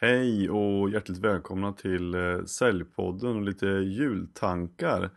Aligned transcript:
Hej 0.00 0.50
och 0.50 0.90
hjärtligt 0.90 1.18
välkomna 1.18 1.72
till 1.72 2.14
eh, 2.14 2.44
Säljpodden 2.44 3.36
och 3.36 3.42
lite 3.42 3.66
jultankar. 3.66 5.10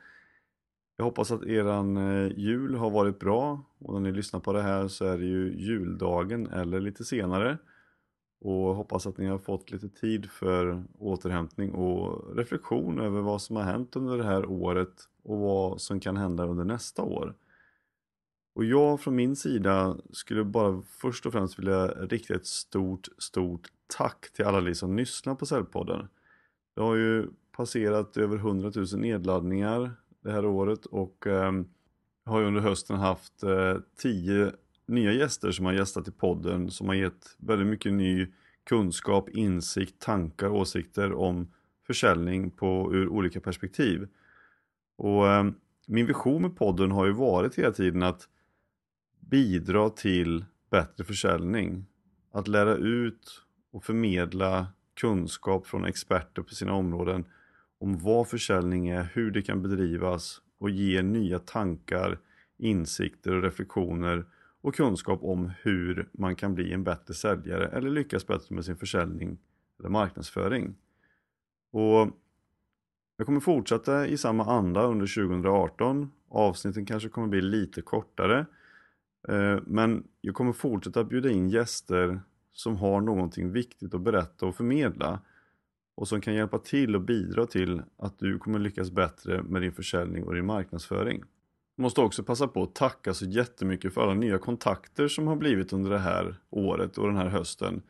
Jag 0.98 1.06
hoppas 1.06 1.32
att 1.32 1.44
eran 1.44 1.98
eh, 1.98 2.32
jul 2.38 2.76
har 2.76 2.90
varit 2.90 3.20
bra 3.20 3.64
och 3.80 3.94
när 3.94 4.00
ni 4.00 4.12
lyssnar 4.12 4.40
på 4.40 4.54
det 4.54 4.62
här 4.62 4.88
så 4.88 5.06
är 5.06 5.18
det 5.18 5.26
ju 5.26 5.54
juldagen 5.58 6.48
eller 6.48 6.80
lite 6.80 7.04
senare. 7.04 7.58
Och 8.42 8.76
hoppas 8.76 9.08
att 9.08 9.18
ni 9.18 9.26
har 9.26 9.38
fått 9.38 9.72
lite 9.72 9.90
tid 9.90 10.30
för 10.32 10.84
återhämtning 10.98 11.72
och 11.72 12.36
reflektion 12.38 13.00
över 13.00 13.22
vad 13.22 13.42
som 13.42 13.56
har 13.56 13.64
hänt 13.64 13.96
under 13.96 14.18
det 14.18 14.24
här 14.24 14.46
året 14.46 15.10
och 15.24 15.40
vad 15.40 15.82
som 15.82 16.00
kan 16.00 16.18
hända 16.18 16.46
under 16.46 16.64
nästa 16.64 17.04
år. 17.04 17.36
Och 18.54 18.66
jag 18.66 19.02
från 19.02 19.16
min 19.16 19.36
sida 19.36 19.98
skulle 20.12 20.44
bara 20.44 20.82
först 20.82 21.26
och 21.26 21.32
främst 21.32 21.60
vilja 21.60 21.88
rikta 21.88 22.34
ett 22.34 22.46
stort, 22.46 23.08
stort 23.18 23.68
tack 23.98 24.34
till 24.34 24.46
alla 24.46 24.60
ni 24.60 24.76
som 24.76 24.98
lyssnar 24.98 25.36
på 25.36 25.46
Säljpodden. 25.46 26.08
Det 26.76 26.82
har 26.82 26.96
ju 26.96 27.28
passerat 27.52 28.18
över 28.18 28.38
100 28.38 28.72
000 28.76 28.86
nedladdningar 28.94 29.92
det 30.24 30.32
här 30.32 30.46
året 30.46 30.86
och 30.86 31.28
eh, 31.28 31.52
har 32.26 32.40
ju 32.40 32.48
under 32.48 32.62
hösten 32.62 32.96
haft 32.96 33.44
eh, 33.44 33.78
10 33.98 34.52
nya 34.90 35.12
gäster 35.12 35.52
som 35.52 35.66
har 35.66 35.74
gästat 35.74 36.08
i 36.08 36.12
podden 36.12 36.72
som 36.72 36.88
har 36.88 36.96
gett 36.96 37.36
väldigt 37.38 37.68
mycket 37.68 37.94
ny 37.94 38.28
kunskap, 38.64 39.30
insikt, 39.30 40.00
tankar, 40.00 40.50
åsikter 40.50 41.14
om 41.14 41.52
försäljning 41.88 42.52
på, 42.52 42.94
ur 42.94 43.08
olika 43.08 43.40
perspektiv. 43.40 44.08
Och 44.98 45.28
eh, 45.28 45.46
min 45.88 46.06
vision 46.06 46.42
med 46.42 46.56
podden 46.56 46.92
har 46.92 47.06
ju 47.06 47.12
varit 47.12 47.56
hela 47.56 47.72
tiden 47.72 48.04
att 48.04 48.28
bidra 49.20 49.90
till 49.90 50.46
bättre 50.70 51.04
försäljning. 51.04 51.86
Att 52.32 52.48
lära 52.48 52.76
ut 52.76 53.42
och 53.72 53.84
förmedla 53.84 54.68
kunskap 54.94 55.68
från 55.68 55.86
experter 55.86 56.42
på 56.42 56.56
sina 56.56 56.74
områden 56.74 57.26
om 57.80 57.98
vad 57.98 58.28
försäljning 58.28 58.88
är, 58.88 59.10
hur 59.14 59.32
det 59.32 59.42
kan 59.42 59.62
bedrivas 59.62 60.42
och 60.60 60.70
ge 60.70 61.02
nya 61.02 61.40
tankar, 61.40 62.20
insikter 62.58 63.36
och 63.36 63.44
reflektioner 63.44 64.26
och 64.62 64.76
kunskap 64.76 65.24
om 65.24 65.52
hur 65.62 66.10
man 66.12 66.36
kan 66.36 66.56
bli 66.56 66.74
en 66.74 66.84
bättre 66.84 67.14
säljare 67.14 67.68
eller 67.68 67.90
lyckas 67.90 68.28
bättre 68.28 68.56
med 68.56 68.66
sin 68.66 68.78
försäljning 68.78 69.38
eller 69.80 69.90
marknadsföring. 69.90 70.76
Och 71.72 72.10
jag 73.18 73.26
kommer 73.26 73.40
fortsätta 73.40 74.08
i 74.08 74.18
samma 74.18 74.46
anda 74.46 74.84
under 74.84 75.16
2018. 75.16 76.12
Avsnitten 76.30 76.86
kanske 76.86 77.10
kommer 77.10 77.28
bli 77.28 77.42
lite 77.42 77.82
kortare. 77.82 78.46
Eh, 79.28 79.60
men 79.66 80.08
jag 80.22 80.36
kommer 80.36 80.54
fortsätta 80.54 81.04
bjuda 81.04 81.30
in 81.30 81.50
gäster 81.50 82.22
som 82.52 82.76
har 82.76 83.02
någonting 83.02 83.52
viktigt 83.52 83.94
att 83.94 84.02
berätta 84.02 84.46
och 84.46 84.56
förmedla 84.56 85.20
och 85.96 86.08
som 86.08 86.22
kan 86.22 86.34
hjälpa 86.34 86.60
till 86.60 86.96
och 86.96 87.02
bidra 87.02 87.46
till 87.46 87.82
att 87.98 88.20
du 88.20 88.40
kommer 88.40 88.60
lyckas 88.60 88.92
bättre 88.92 89.44
med 89.44 89.62
din 89.62 89.72
försäljning 89.72 90.24
och 90.24 90.36
din 90.36 90.46
marknadsföring. 90.46 91.24
Måste 91.80 92.02
också 92.02 92.24
passa 92.24 92.48
på 92.48 92.64
att 92.64 92.76
tacka 92.76 93.14
så 93.14 93.26
jättemycket 93.26 93.94
för 93.94 94.02
alla 94.02 94.14
nya 94.14 94.38
kontakter 94.38 95.08
som 95.08 95.28
har 95.28 95.36
blivit 95.36 95.74
under 95.74 95.90
det 95.90 96.00
här 96.00 96.36
året 96.50 96.98
och 96.98 97.08
den 97.08 97.16
här 97.16 97.28
hösten. 97.28 97.82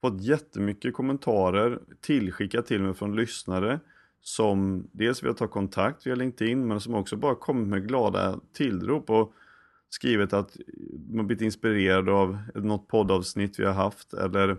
Fått 0.00 0.22
jättemycket 0.22 0.94
kommentarer 0.94 1.80
tillskickat 2.00 2.66
till 2.66 2.82
mig 2.82 2.94
från 2.94 3.16
lyssnare 3.16 3.80
som 4.20 4.88
dels 4.92 5.22
vill 5.22 5.34
ta 5.34 5.48
kontakt 5.48 6.06
via 6.06 6.14
LinkedIn 6.14 6.66
men 6.66 6.80
som 6.80 6.94
också 6.94 7.16
bara 7.16 7.34
kommit 7.34 7.68
med 7.68 7.88
glada 7.88 8.40
tillrop 8.52 9.10
och 9.10 9.32
skrivit 9.88 10.32
att 10.32 10.56
man 11.10 11.26
blivit 11.26 11.42
inspirerad 11.42 12.08
av 12.08 12.38
något 12.54 12.88
poddavsnitt 12.88 13.58
vi 13.58 13.64
har 13.64 13.72
haft 13.72 14.14
eller 14.14 14.56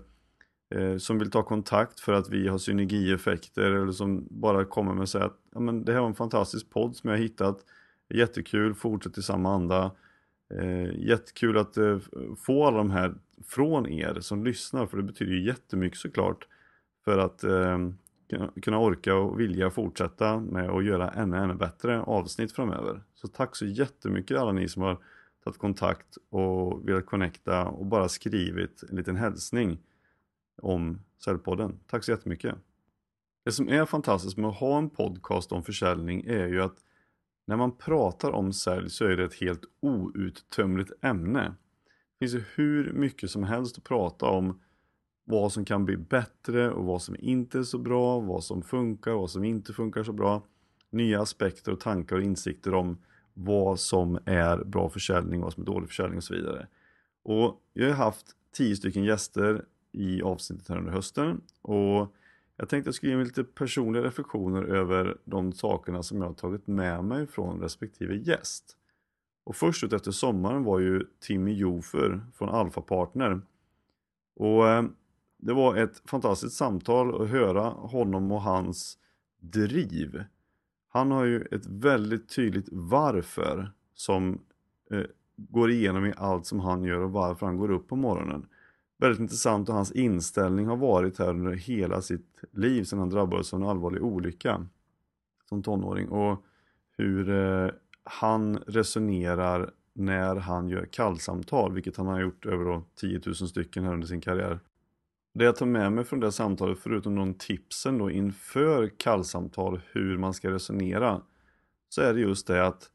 eh, 0.75 0.97
som 0.97 1.19
vill 1.19 1.31
ta 1.31 1.43
kontakt 1.43 1.99
för 1.99 2.13
att 2.13 2.29
vi 2.29 2.47
har 2.47 2.57
synergieffekter 2.57 3.71
eller 3.71 3.91
som 3.91 4.27
bara 4.29 4.65
kommer 4.65 4.93
med 4.93 5.03
att 5.03 5.09
säga 5.09 5.25
att 5.25 5.39
ja, 5.53 5.59
men 5.59 5.85
det 5.85 5.93
här 5.93 5.99
var 5.99 6.07
en 6.07 6.15
fantastisk 6.15 6.69
podd 6.69 6.95
som 6.95 7.09
jag 7.09 7.17
har 7.17 7.23
hittat. 7.23 7.65
Jättekul, 8.13 8.73
fortsätt 8.73 9.17
i 9.17 9.21
samma 9.21 9.55
anda. 9.55 9.91
Eh, 10.53 10.99
jättekul 10.99 11.57
att 11.57 11.77
eh, 11.77 11.99
få 12.45 12.65
alla 12.65 12.77
de 12.77 12.91
här 12.91 13.15
från 13.47 13.89
er 13.89 14.19
som 14.19 14.43
lyssnar 14.43 14.85
för 14.85 14.97
det 14.97 15.03
betyder 15.03 15.31
ju 15.33 15.45
jättemycket 15.45 15.99
såklart 15.99 16.47
för 17.05 17.17
att 17.17 17.43
eh, 17.43 17.79
kunna 18.61 18.79
orka 18.79 19.15
och 19.15 19.39
vilja 19.39 19.69
fortsätta 19.69 20.39
med 20.39 20.69
att 20.69 20.85
göra 20.85 21.09
ännu, 21.09 21.37
ännu 21.37 21.53
bättre 21.53 22.01
avsnitt 22.01 22.51
framöver. 22.51 23.03
Så 23.15 23.27
tack 23.27 23.55
så 23.55 23.65
jättemycket 23.65 24.37
alla 24.37 24.51
ni 24.51 24.67
som 24.67 24.81
har 24.81 24.97
tagit 25.43 25.57
kontakt 25.57 26.17
och 26.29 26.89
velat 26.89 27.05
connecta 27.05 27.65
och 27.65 27.85
bara 27.85 28.09
skrivit 28.09 28.83
en 28.89 28.95
liten 28.95 29.15
hälsning 29.15 29.79
om 30.61 30.99
Säljpodden. 31.23 31.79
Tack 31.87 32.03
så 32.03 32.11
jättemycket! 32.11 32.55
Det 33.45 33.51
som 33.51 33.69
är 33.69 33.85
fantastiskt 33.85 34.37
med 34.37 34.49
att 34.49 34.55
ha 34.55 34.77
en 34.77 34.89
podcast 34.89 35.51
om 35.51 35.63
försäljning 35.63 36.23
är 36.27 36.47
ju 36.47 36.61
att 36.61 36.77
när 37.45 37.57
man 37.57 37.77
pratar 37.77 38.31
om 38.31 38.53
sälj 38.53 38.89
så 38.89 39.05
är 39.05 39.17
det 39.17 39.23
ett 39.23 39.41
helt 39.41 39.63
outtömligt 39.79 40.91
ämne. 41.01 41.55
Det 42.19 42.19
finns 42.19 42.33
ju 42.33 42.43
hur 42.55 42.93
mycket 42.93 43.31
som 43.31 43.43
helst 43.43 43.77
att 43.77 43.83
prata 43.83 44.25
om 44.25 44.59
vad 45.23 45.51
som 45.51 45.65
kan 45.65 45.85
bli 45.85 45.97
bättre 45.97 46.71
och 46.71 46.85
vad 46.85 47.01
som 47.01 47.15
inte 47.19 47.59
är 47.59 47.63
så 47.63 47.77
bra, 47.77 48.19
vad 48.19 48.43
som 48.43 48.61
funkar 48.61 49.11
och 49.11 49.19
vad 49.19 49.31
som 49.31 49.43
inte 49.43 49.73
funkar 49.73 50.03
så 50.03 50.13
bra. 50.13 50.43
Nya 50.89 51.21
aspekter 51.21 51.71
och 51.71 51.79
tankar 51.79 52.15
och 52.15 52.21
insikter 52.21 52.73
om 52.73 52.97
vad 53.33 53.79
som 53.79 54.19
är 54.25 54.63
bra 54.63 54.89
försäljning, 54.89 55.41
vad 55.41 55.53
som 55.53 55.63
är 55.63 55.67
dålig 55.67 55.89
försäljning 55.89 56.17
och 56.17 56.23
så 56.23 56.33
vidare. 56.33 56.67
Och 57.23 57.61
jag 57.73 57.87
har 57.87 57.95
haft 57.95 58.27
tio 58.51 58.75
stycken 58.75 59.03
gäster 59.03 59.65
i 59.91 60.21
avsnittet 60.21 60.69
här 60.69 60.77
under 60.77 60.91
hösten 60.91 61.41
och 61.61 62.13
jag 62.57 62.69
tänkte 62.69 62.87
jag 62.87 62.95
skulle 62.95 63.11
ge 63.11 63.17
mig 63.17 63.25
lite 63.25 63.43
personliga 63.43 64.03
reflektioner 64.03 64.63
över 64.63 65.17
de 65.25 65.53
sakerna 65.53 66.03
som 66.03 66.21
jag 66.21 66.27
har 66.27 66.33
tagit 66.33 66.67
med 66.67 67.03
mig 67.03 67.27
från 67.27 67.61
respektive 67.61 68.15
gäst. 68.15 68.77
Och 69.43 69.55
först 69.55 69.83
ut 69.83 69.93
efter 69.93 70.11
sommaren 70.11 70.63
var 70.63 70.79
ju 70.79 71.05
Timmy 71.19 71.53
Jofer 71.53 72.21
från 72.33 72.49
Alpha 72.49 72.81
Partner. 72.81 73.41
Och 74.35 74.69
eh, 74.69 74.83
det 75.37 75.53
var 75.53 75.75
ett 75.75 76.09
fantastiskt 76.09 76.55
samtal 76.55 77.21
att 77.21 77.29
höra 77.29 77.61
honom 77.63 78.31
och 78.31 78.41
hans 78.41 78.97
driv 79.39 80.23
han 80.95 81.11
har 81.11 81.25
ju 81.25 81.41
ett 81.41 81.65
väldigt 81.65 82.29
tydligt 82.29 82.69
varför 82.71 83.71
som 83.93 84.41
eh, 84.91 85.03
går 85.37 85.71
igenom 85.71 86.05
i 86.05 86.13
allt 86.17 86.45
som 86.45 86.59
han 86.59 86.83
gör 86.83 86.99
och 86.99 87.11
varför 87.11 87.45
han 87.45 87.57
går 87.57 87.71
upp 87.71 87.87
på 87.87 87.95
morgonen. 87.95 88.47
Väldigt 88.97 89.19
intressant 89.19 89.69
och 89.69 89.75
hans 89.75 89.91
inställning 89.91 90.65
har 90.67 90.77
varit 90.77 91.19
här 91.19 91.29
under 91.29 91.51
hela 91.51 92.01
sitt 92.01 92.43
liv 92.51 92.83
sedan 92.83 92.99
han 92.99 93.09
drabbades 93.09 93.53
av 93.53 93.61
en 93.61 93.67
allvarlig 93.67 94.03
olycka 94.03 94.67
som 95.49 95.63
tonåring 95.63 96.09
och 96.09 96.43
hur 96.97 97.29
eh, 97.29 97.69
han 98.03 98.57
resonerar 98.57 99.71
när 99.93 100.35
han 100.35 100.69
gör 100.69 100.85
kallsamtal, 100.85 101.73
vilket 101.73 101.97
han 101.97 102.07
har 102.07 102.21
gjort 102.21 102.45
över 102.45 102.81
10 102.95 103.21
000 103.25 103.35
stycken 103.35 103.83
här 103.83 103.93
under 103.93 104.07
sin 104.07 104.21
karriär. 104.21 104.59
Det 105.33 105.45
jag 105.45 105.55
tar 105.55 105.65
med 105.65 105.91
mig 105.91 106.03
från 106.03 106.19
det 106.19 106.31
samtalet, 106.31 106.79
förutom 106.79 107.15
de 107.15 107.33
tipsen 107.33 107.97
då 107.97 108.11
inför 108.11 108.87
kallsamtal 108.87 109.81
hur 109.91 110.17
man 110.17 110.33
ska 110.33 110.51
resonera, 110.51 111.21
så 111.89 112.01
är 112.01 112.13
det 112.13 112.19
just 112.19 112.47
det 112.47 112.65
att 112.67 112.89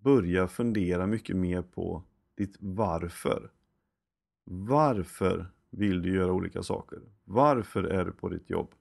börja 0.00 0.48
fundera 0.48 1.06
mycket 1.06 1.36
mer 1.36 1.62
på 1.62 2.02
ditt 2.36 2.56
varför. 2.60 3.50
Varför 4.44 5.46
vill 5.70 6.02
du 6.02 6.14
göra 6.14 6.32
olika 6.32 6.62
saker? 6.62 6.98
Varför 7.24 7.84
är 7.84 8.04
du 8.04 8.12
på 8.12 8.28
ditt 8.28 8.50
jobb? 8.50 8.74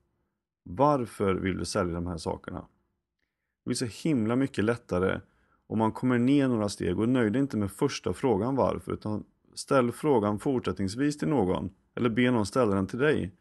Varför 0.63 1.35
vill 1.35 1.57
du 1.57 1.65
sälja 1.65 1.93
de 1.93 2.07
här 2.07 2.17
sakerna? 2.17 2.59
Det 2.59 3.65
blir 3.65 3.75
så 3.75 3.85
himla 3.85 4.35
mycket 4.35 4.63
lättare 4.63 5.21
om 5.67 5.77
man 5.77 5.91
kommer 5.91 6.17
ner 6.17 6.47
några 6.47 6.69
steg 6.69 6.99
och 6.99 7.09
nöjd 7.09 7.35
inte 7.35 7.57
med 7.57 7.71
första 7.71 8.13
frågan 8.13 8.55
varför 8.55 8.93
utan 8.93 9.23
ställ 9.53 9.91
frågan 9.91 10.39
fortsättningsvis 10.39 11.17
till 11.17 11.27
någon 11.27 11.69
eller 11.95 12.09
be 12.09 12.31
någon 12.31 12.45
ställa 12.45 12.75
den 12.75 12.87
till 12.87 12.99
dig. 12.99 13.35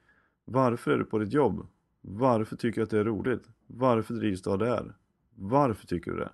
Varför 0.44 0.90
är 0.90 0.98
du 0.98 1.04
på 1.04 1.18
ditt 1.18 1.32
jobb? 1.32 1.66
Varför 2.00 2.56
tycker 2.56 2.80
du 2.80 2.82
att 2.84 2.90
det 2.90 2.98
är 2.98 3.04
roligt? 3.04 3.48
Varför 3.66 4.14
drivs 4.14 4.42
du 4.42 4.50
av 4.50 4.58
det 4.58 4.68
här? 4.68 4.94
Varför 5.34 5.86
tycker 5.86 6.10
du 6.10 6.16
det? 6.16 6.30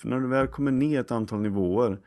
Så 0.00 0.08
när 0.08 0.20
du 0.20 0.26
väl 0.26 0.46
kommer 0.46 0.70
ner 0.70 1.00
ett 1.00 1.10
antal 1.10 1.40
nivåer 1.40 2.00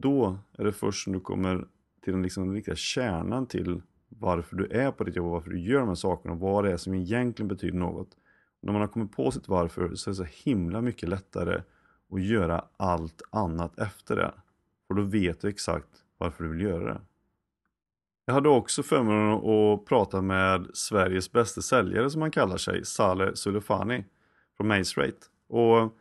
då 0.00 0.38
är 0.58 0.64
det 0.64 0.72
först 0.72 1.04
som 1.04 1.12
du 1.12 1.20
kommer 1.20 1.66
till 2.04 2.12
den, 2.12 2.22
liksom, 2.22 2.54
riktiga 2.54 2.76
kärnan 2.76 3.46
till 3.46 3.82
varför 4.08 4.56
du 4.56 4.66
är 4.66 4.90
på 4.90 5.04
ditt 5.04 5.16
jobb 5.16 5.26
och 5.26 5.32
varför 5.32 5.50
du 5.50 5.60
gör 5.60 5.78
de 5.78 5.88
här 5.88 5.94
sakerna 5.94 6.34
och 6.34 6.40
vad 6.40 6.64
det 6.64 6.72
är 6.72 6.76
som 6.76 6.94
egentligen 6.94 7.48
betyder 7.48 7.78
något. 7.78 8.08
Och 8.60 8.64
när 8.66 8.72
man 8.72 8.80
har 8.80 8.88
kommit 8.88 9.12
på 9.12 9.30
sitt 9.30 9.48
varför 9.48 9.94
så 9.94 10.10
är 10.10 10.12
det 10.12 10.16
så 10.16 10.26
himla 10.44 10.80
mycket 10.80 11.08
lättare 11.08 11.62
att 12.12 12.22
göra 12.22 12.64
allt 12.76 13.22
annat 13.30 13.78
efter 13.78 14.16
det. 14.16 14.34
För 14.86 14.94
då 14.94 15.02
vet 15.02 15.40
du 15.40 15.48
exakt 15.48 15.88
varför 16.18 16.44
du 16.44 16.50
vill 16.50 16.60
göra 16.60 16.84
det. 16.84 17.00
Jag 18.24 18.34
hade 18.34 18.48
också 18.48 18.82
förmånen 18.82 19.32
att 19.32 19.86
prata 19.86 20.22
med 20.22 20.66
Sveriges 20.74 21.32
bästa 21.32 21.60
säljare 21.62 22.10
som 22.10 22.22
han 22.22 22.30
kallar 22.30 22.56
sig, 22.56 22.84
Saleh 22.84 23.32
Sulefani 23.34 24.04
från 24.56 24.68
Macerate. 24.68 25.26
Och 25.48 25.94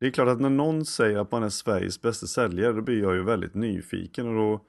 det 0.00 0.06
är 0.06 0.10
klart 0.10 0.28
att 0.28 0.40
när 0.40 0.50
någon 0.50 0.84
säger 0.84 1.18
att 1.18 1.32
man 1.32 1.42
är 1.42 1.48
Sveriges 1.48 2.02
bästa 2.02 2.26
säljare 2.26 2.72
då 2.72 2.82
blir 2.82 3.02
jag 3.02 3.14
ju 3.14 3.22
väldigt 3.22 3.54
nyfiken 3.54 4.28
och 4.28 4.34
då 4.34 4.60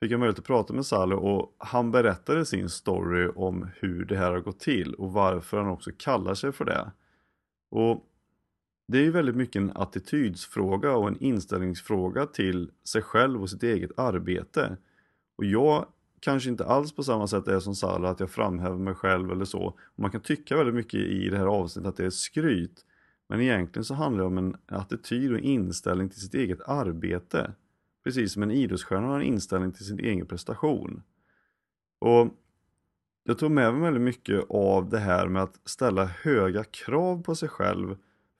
fick 0.00 0.12
jag 0.12 0.20
möjlighet 0.20 0.38
att 0.38 0.44
prata 0.44 0.72
med 0.72 0.86
Salo 0.86 1.16
och 1.16 1.56
han 1.58 1.90
berättade 1.90 2.46
sin 2.46 2.68
story 2.68 3.28
om 3.34 3.68
hur 3.76 4.04
det 4.04 4.16
här 4.16 4.32
har 4.32 4.40
gått 4.40 4.60
till 4.60 4.94
och 4.94 5.12
varför 5.12 5.56
han 5.56 5.68
också 5.68 5.90
kallar 5.98 6.34
sig 6.34 6.52
för 6.52 6.64
det. 6.64 6.90
Och 7.70 8.04
det 8.88 8.98
är 8.98 9.02
ju 9.02 9.10
väldigt 9.10 9.36
mycket 9.36 9.56
en 9.56 9.72
attitydsfråga 9.74 10.96
och 10.96 11.08
en 11.08 11.22
inställningsfråga 11.22 12.26
till 12.26 12.70
sig 12.84 13.02
själv 13.02 13.42
och 13.42 13.50
sitt 13.50 13.62
eget 13.62 13.98
arbete. 13.98 14.76
Och 15.36 15.44
jag 15.44 15.86
kanske 16.20 16.50
inte 16.50 16.64
alls 16.64 16.92
på 16.92 17.02
samma 17.02 17.26
sätt 17.26 17.48
är 17.48 17.60
som 17.60 17.74
Salo 17.74 18.06
att 18.06 18.20
jag 18.20 18.30
framhäver 18.30 18.76
mig 18.76 18.94
själv 18.94 19.30
eller 19.30 19.44
så. 19.44 19.78
Man 19.96 20.10
kan 20.10 20.20
tycka 20.20 20.56
väldigt 20.56 20.74
mycket 20.74 21.00
i 21.00 21.28
det 21.28 21.38
här 21.38 21.46
avsnittet 21.46 21.88
att 21.88 21.96
det 21.96 22.04
är 22.04 22.10
skryt. 22.10 22.84
Men 23.28 23.40
egentligen 23.40 23.84
så 23.84 23.94
handlar 23.94 24.22
det 24.22 24.26
om 24.26 24.38
en 24.38 24.56
attityd 24.66 25.32
och 25.32 25.38
inställning 25.38 26.08
till 26.08 26.20
sitt 26.20 26.34
eget 26.34 26.60
arbete. 26.68 27.52
Precis 28.04 28.32
som 28.32 28.42
en 28.42 28.50
idrottsstjärna 28.50 29.06
har 29.06 29.20
en 29.20 29.26
inställning 29.26 29.72
till 29.72 29.86
sin 29.86 29.98
egen 29.98 30.26
prestation. 30.26 31.02
Och 31.98 32.28
jag 33.24 33.38
tog 33.38 33.50
med 33.50 33.72
mig 33.72 33.82
väldigt 33.82 34.02
mycket 34.02 34.44
av 34.48 34.88
det 34.88 34.98
här 34.98 35.28
med 35.28 35.42
att 35.42 35.60
ställa 35.64 36.04
höga 36.04 36.64
krav 36.64 37.22
på 37.22 37.34
sig 37.34 37.48
själv 37.48 37.96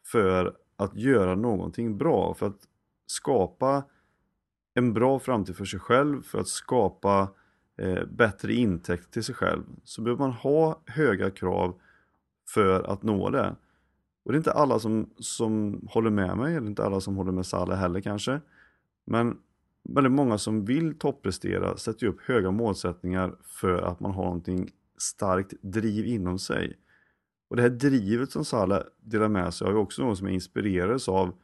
för 0.07 0.57
att 0.77 0.97
göra 0.97 1.35
någonting 1.35 1.99
bra, 1.99 2.35
för 2.35 2.47
att 2.47 2.69
skapa 3.07 3.85
en 4.75 4.93
bra 4.93 5.19
framtid 5.19 5.57
för 5.57 5.65
sig 5.65 5.81
själv, 5.81 6.23
för 6.23 6.39
att 6.39 6.49
skapa 6.49 7.29
eh, 7.77 8.05
bättre 8.05 8.55
intäkt 8.55 9.11
till 9.11 9.25
sig 9.25 9.35
själv 9.35 9.63
så 9.85 10.03
behöver 10.03 10.25
man 10.25 10.33
ha 10.33 10.83
höga 10.87 11.31
krav 11.31 11.81
för 12.49 12.83
att 12.83 13.03
nå 13.03 13.31
det. 13.31 13.57
Och 14.25 14.33
det 14.33 14.37
är 14.37 14.39
inte 14.39 14.53
alla 14.53 14.79
som, 14.79 15.11
som 15.19 15.81
håller 15.91 16.11
med 16.11 16.37
mig, 16.37 16.55
eller 16.55 16.67
inte 16.67 16.85
alla 16.85 17.01
som 17.01 17.17
håller 17.17 17.33
med 17.33 17.47
Saleh 17.47 17.79
heller 17.79 18.01
kanske. 18.01 18.41
Men 19.05 19.39
väldigt 19.83 20.13
många 20.13 20.39
som 20.39 20.65
vill 20.65 20.99
topprestera 20.99 21.77
sätter 21.77 22.07
upp 22.07 22.21
höga 22.21 22.51
målsättningar 22.51 23.35
för 23.43 23.83
att 23.83 24.01
man 24.01 24.11
har 24.11 24.25
någonting 24.25 24.71
starkt 24.99 25.55
driv 25.63 26.07
inom 26.07 26.39
sig. 26.39 26.79
Och 27.49 27.57
det 27.57 27.63
här 27.63 27.71
drivet 27.71 28.31
som 28.31 28.45
Saleh 28.45 28.81
delar 29.03 29.29
med 29.29 29.55
sig 29.55 29.67
av 29.67 29.75
är 29.75 29.79
också 29.79 30.03
något 30.03 30.19
som 30.19 30.27
jag 30.27 30.35
inspirerades 30.35 31.09
av 31.09 31.35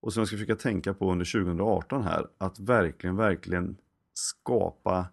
och 0.00 0.12
som 0.12 0.20
jag 0.20 0.28
ska 0.28 0.36
försöka 0.36 0.56
tänka 0.56 0.94
på 0.94 1.12
under 1.12 1.24
2018 1.24 2.02
här. 2.02 2.26
Att 2.38 2.58
verkligen, 2.58 3.16
verkligen 3.16 3.76
skapa 4.14 5.06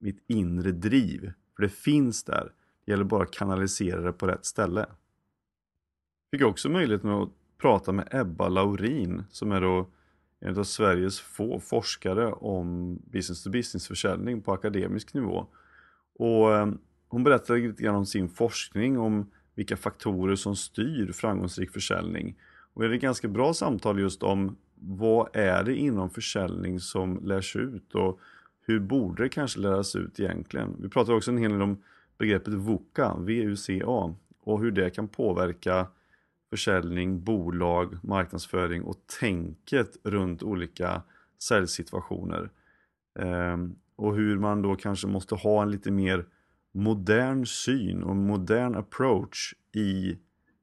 mitt 0.00 0.24
inre 0.28 0.72
driv. 0.72 1.32
För 1.56 1.62
det 1.62 1.68
finns 1.68 2.24
där. 2.24 2.52
Det 2.84 2.92
gäller 2.92 3.04
bara 3.04 3.22
att 3.22 3.30
kanalisera 3.30 4.00
det 4.00 4.12
på 4.12 4.26
rätt 4.26 4.44
ställe. 4.44 4.86
Fick 6.30 6.42
också 6.42 6.68
möjligheten 6.68 7.10
att 7.10 7.28
prata 7.58 7.92
med 7.92 8.08
Ebba 8.10 8.48
Laurin 8.48 9.24
som 9.30 9.52
är 9.52 9.60
då 9.60 9.88
en 10.40 10.58
av 10.58 10.64
Sveriges 10.64 11.20
få 11.20 11.60
forskare 11.60 12.32
om 12.32 12.98
business 13.12 13.44
to 13.44 13.50
business 13.50 13.88
försäljning 13.88 14.42
på 14.42 14.52
akademisk 14.52 15.14
nivå. 15.14 15.46
Och 16.14 16.54
eh, 16.54 16.68
hon 17.08 17.24
berättade 17.24 17.58
lite 17.58 17.82
grann 17.82 17.94
om 17.94 18.06
sin 18.06 18.28
forskning 18.28 18.98
om 18.98 19.30
vilka 19.54 19.76
faktorer 19.76 20.36
som 20.36 20.56
styr 20.56 21.12
framgångsrik 21.12 21.70
försäljning. 21.70 22.36
Och 22.74 22.82
vi 22.82 22.86
hade 22.86 22.96
ett 22.96 23.02
ganska 23.02 23.28
bra 23.28 23.54
samtal 23.54 24.00
just 24.00 24.22
om 24.22 24.56
vad 24.74 25.28
är 25.32 25.64
det 25.64 25.74
inom 25.74 26.10
försäljning 26.10 26.80
som 26.80 27.20
lärs 27.24 27.56
ut 27.56 27.94
och 27.94 28.20
hur 28.66 28.80
borde 28.80 29.22
det 29.22 29.28
kanske 29.28 29.60
läras 29.60 29.96
ut 29.96 30.20
egentligen? 30.20 30.76
Vi 30.78 30.88
pratade 30.88 31.16
också 31.16 31.30
en 31.30 31.38
hel 31.38 31.50
del 31.50 31.62
om 31.62 31.82
begreppet 32.18 32.54
VUCA, 32.54 33.16
V-U-C-A 33.18 34.14
och 34.40 34.60
hur 34.60 34.70
det 34.70 34.90
kan 34.90 35.08
påverka 35.08 35.86
försäljning, 36.50 37.24
bolag, 37.24 37.98
marknadsföring 38.02 38.82
och 38.82 39.06
tänket 39.20 39.96
runt 40.04 40.42
olika 40.42 41.02
säljsituationer. 41.42 42.50
Ehm, 43.18 43.74
och 43.96 44.16
hur 44.16 44.38
man 44.38 44.62
då 44.62 44.76
kanske 44.76 45.06
måste 45.06 45.34
ha 45.34 45.62
en 45.62 45.70
lite 45.70 45.90
mer 45.90 46.26
modern 46.72 47.46
syn 47.46 48.02
och 48.02 48.16
modern 48.16 48.74
approach 48.74 49.54
i 49.72 50.18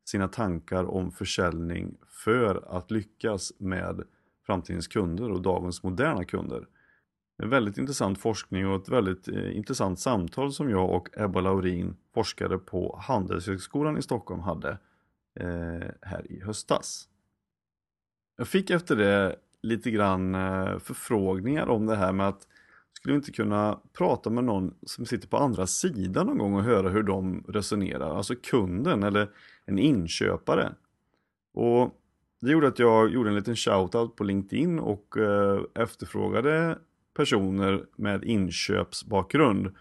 sina 0.06 0.28
tankar 0.28 0.84
om 0.84 1.12
försäljning 1.12 1.98
för 2.08 2.78
att 2.78 2.92
lyckas 2.92 3.54
med 3.58 4.04
framtidens 4.46 4.88
kunder 4.88 5.32
och 5.32 5.42
dagens 5.42 5.84
moderna 5.84 6.24
kunder. 6.24 6.68
En 7.44 7.50
väldigt 7.50 7.78
intressant 7.78 8.20
forskning 8.20 8.68
och 8.68 8.82
ett 8.82 8.90
väldigt 8.90 9.28
eh, 9.28 9.58
intressant 9.58 10.00
samtal 10.00 10.52
som 10.52 10.70
jag 10.70 10.90
och 10.90 11.10
Ebba 11.18 11.42
Laurin, 11.42 11.96
forskare 12.14 12.58
på 12.58 13.00
Handelshögskolan 13.04 13.98
i 13.98 14.02
Stockholm 14.02 14.42
hade 14.42 14.78
eh, 15.40 15.88
här 16.02 16.32
i 16.32 16.42
höstas. 16.42 17.10
Jag 18.38 18.48
fick 18.48 18.70
efter 18.70 18.96
det 18.96 19.36
lite 19.62 19.92
grann 19.92 20.36
eh, 20.36 20.80
förfrågningar 20.80 21.68
om 21.70 21.86
det 21.86 21.96
här 21.96 22.12
med 22.12 22.28
att 22.28 22.48
skulle 22.94 23.14
vi 23.14 23.18
inte 23.18 23.32
kunna 23.32 23.80
prata 23.94 24.30
med 24.30 24.44
någon 24.44 24.74
som 24.84 25.06
sitter 25.06 25.28
på 25.28 25.38
andra 25.38 25.68
sidan 25.68 26.28
någon 26.28 26.38
gång 26.38 26.54
och 26.54 26.64
höra 26.64 26.90
hur 26.90 27.04
de 27.04 27.44
resonerar, 27.48 28.18
alltså 28.18 28.36
kunden 28.36 29.04
eller 29.04 29.30
en 29.66 29.80
inköpare. 29.80 30.74
Och 31.54 32.02
det 32.42 32.52
gjorde 32.52 32.68
att 32.68 32.80
jag 32.80 33.10
gjorde 33.10 33.30
en 33.30 33.36
liten 33.36 33.56
shoutout 33.56 34.16
på 34.16 34.24
LinkedIn 34.24 34.80
och 34.80 35.18
eh, 35.18 35.62
efterfrågade 35.76 36.78
personer 37.14 37.86
med 37.96 38.24
inköpsbakgrund. 38.24 39.76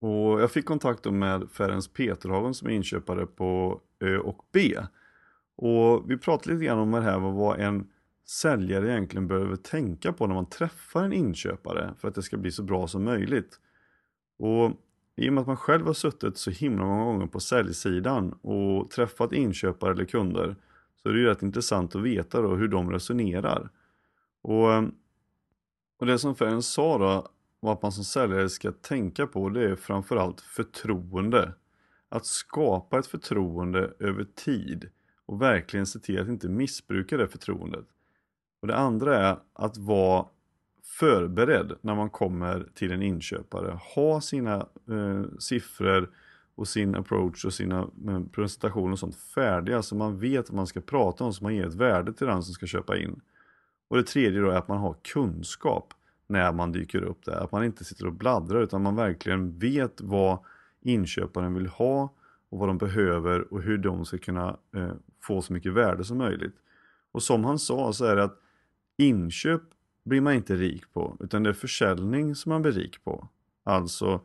Och 0.00 0.40
jag 0.40 0.50
fick 0.50 0.64
kontakt 0.64 1.04
med 1.04 1.50
Ferenc 1.50 1.88
Peterhagen 1.88 2.54
som 2.54 2.68
är 2.68 2.72
inköpare 2.72 3.26
på 3.26 3.80
Ö 4.00 4.18
och 4.18 4.46
B. 4.52 4.76
Och 5.56 6.10
vi 6.10 6.18
pratade 6.18 6.54
lite 6.54 6.64
grann 6.64 6.78
om 6.78 6.90
det 6.90 7.00
här 7.00 7.18
vad 7.18 7.60
en 7.60 7.88
säljare 8.26 8.90
egentligen 8.90 9.28
behöver 9.28 9.56
tänka 9.56 10.12
på 10.12 10.26
när 10.26 10.34
man 10.34 10.46
träffar 10.46 11.04
en 11.04 11.12
inköpare 11.12 11.94
för 11.98 12.08
att 12.08 12.14
det 12.14 12.22
ska 12.22 12.36
bli 12.36 12.50
så 12.50 12.62
bra 12.62 12.88
som 12.88 13.04
möjligt. 13.04 13.60
Och 14.38 14.72
i 15.16 15.28
och 15.28 15.32
med 15.32 15.40
att 15.40 15.46
man 15.46 15.56
själv 15.56 15.86
har 15.86 15.92
suttit 15.92 16.38
så 16.38 16.50
himla 16.50 16.84
många 16.84 17.04
gånger 17.04 17.26
på 17.26 17.40
säljsidan 17.40 18.32
och 18.32 18.90
träffat 18.90 19.32
inköpare 19.32 19.92
eller 19.92 20.04
kunder 20.04 20.56
så 21.02 21.08
är 21.08 21.12
det 21.12 21.18
ju 21.18 21.26
rätt 21.26 21.42
intressant 21.42 21.94
att 21.94 22.02
veta 22.02 22.42
då 22.42 22.54
hur 22.54 22.68
de 22.68 22.92
resonerar. 22.92 23.70
Och, 24.42 24.72
eh, 24.72 24.84
och 25.98 26.06
det 26.06 26.18
som 26.18 26.34
Ferenc 26.34 26.66
sa 26.66 26.98
då 26.98 27.28
vad 27.60 27.82
man 27.82 27.92
som 27.92 28.04
säljare 28.04 28.48
ska 28.48 28.72
tänka 28.72 29.26
på 29.26 29.48
det 29.48 29.70
är 29.70 29.76
framförallt 29.76 30.40
förtroende. 30.40 31.52
Att 32.08 32.26
skapa 32.26 32.98
ett 32.98 33.06
förtroende 33.06 33.92
över 33.98 34.24
tid 34.24 34.90
och 35.26 35.42
verkligen 35.42 35.86
se 35.86 35.98
till 35.98 36.20
att 36.20 36.28
inte 36.28 36.48
missbruka 36.48 37.16
det 37.16 37.28
förtroendet. 37.28 37.84
Och 38.62 38.68
Det 38.68 38.76
andra 38.76 39.16
är 39.16 39.36
att 39.52 39.76
vara 39.76 40.26
förberedd 40.82 41.72
när 41.80 41.94
man 41.94 42.10
kommer 42.10 42.68
till 42.74 42.92
en 42.92 43.02
inköpare. 43.02 43.78
Ha 43.94 44.20
sina 44.20 44.56
eh, 44.88 45.24
siffror 45.38 46.10
och 46.54 46.68
sin 46.68 46.94
approach 46.94 47.44
och 47.44 47.54
sina 47.54 47.78
eh, 48.08 48.20
presentationer 48.32 48.92
och 48.92 48.98
sånt 48.98 49.16
färdiga 49.16 49.82
så 49.82 49.94
man 49.94 50.18
vet 50.18 50.50
vad 50.50 50.56
man 50.56 50.66
ska 50.66 50.80
prata 50.80 51.24
om 51.24 51.32
så 51.32 51.44
man 51.44 51.54
ger 51.54 51.66
ett 51.66 51.74
värde 51.74 52.12
till 52.12 52.26
den 52.26 52.42
som 52.42 52.54
ska 52.54 52.66
köpa 52.66 52.96
in. 52.98 53.20
Och 53.88 53.96
det 53.96 54.02
tredje 54.02 54.40
då 54.40 54.50
är 54.50 54.56
att 54.56 54.68
man 54.68 54.78
har 54.78 54.96
kunskap 55.02 55.94
när 56.30 56.52
man 56.52 56.72
dyker 56.72 57.02
upp 57.02 57.24
där. 57.24 57.44
Att 57.44 57.52
man 57.52 57.64
inte 57.64 57.84
sitter 57.84 58.06
och 58.06 58.12
bladdrar 58.12 58.62
utan 58.62 58.82
man 58.82 58.96
verkligen 58.96 59.58
vet 59.58 60.00
vad 60.00 60.38
inköparen 60.80 61.54
vill 61.54 61.66
ha 61.66 62.14
och 62.48 62.58
vad 62.58 62.68
de 62.68 62.78
behöver 62.78 63.52
och 63.52 63.62
hur 63.62 63.78
de 63.78 64.04
ska 64.04 64.18
kunna 64.18 64.56
eh, 64.76 64.92
få 65.22 65.42
så 65.42 65.52
mycket 65.52 65.72
värde 65.72 66.04
som 66.04 66.18
möjligt. 66.18 66.56
Och 67.12 67.22
som 67.22 67.44
han 67.44 67.58
sa 67.58 67.92
så 67.92 68.04
är 68.04 68.16
det 68.16 68.24
att 68.24 68.38
inköp 68.96 69.62
blir 70.04 70.20
man 70.20 70.34
inte 70.34 70.56
rik 70.56 70.92
på 70.92 71.16
utan 71.20 71.42
det 71.42 71.50
är 71.50 71.54
försäljning 71.54 72.34
som 72.34 72.50
man 72.50 72.62
blir 72.62 72.72
rik 72.72 73.04
på. 73.04 73.28
Alltså 73.64 74.20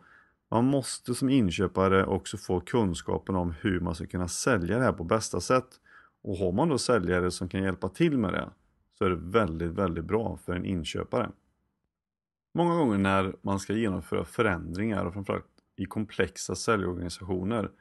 man 0.49 0.65
måste 0.65 1.15
som 1.15 1.29
inköpare 1.29 2.05
också 2.05 2.37
få 2.37 2.59
kunskapen 2.59 3.35
om 3.35 3.53
hur 3.61 3.79
man 3.79 3.95
ska 3.95 4.05
kunna 4.05 4.27
sälja 4.27 4.77
det 4.77 4.83
här 4.83 4.93
på 4.93 5.03
bästa 5.03 5.41
sätt. 5.41 5.67
Och 6.23 6.37
har 6.37 6.51
man 6.51 6.69
då 6.69 6.77
säljare 6.77 7.31
som 7.31 7.49
kan 7.49 7.63
hjälpa 7.63 7.89
till 7.89 8.17
med 8.17 8.33
det 8.33 8.49
så 8.97 9.05
är 9.05 9.09
det 9.09 9.15
väldigt, 9.15 9.71
väldigt 9.71 10.05
bra 10.05 10.37
för 10.45 10.55
en 10.55 10.65
inköpare. 10.65 11.29
Många 12.57 12.75
gånger 12.75 12.97
när 12.97 13.35
man 13.41 13.59
ska 13.59 13.73
genomföra 13.73 14.25
förändringar 14.25 15.05
och 15.05 15.13
framförallt 15.13 15.45
i 15.75 15.85
komplexa 15.85 16.55
säljorganisationer 16.55 17.71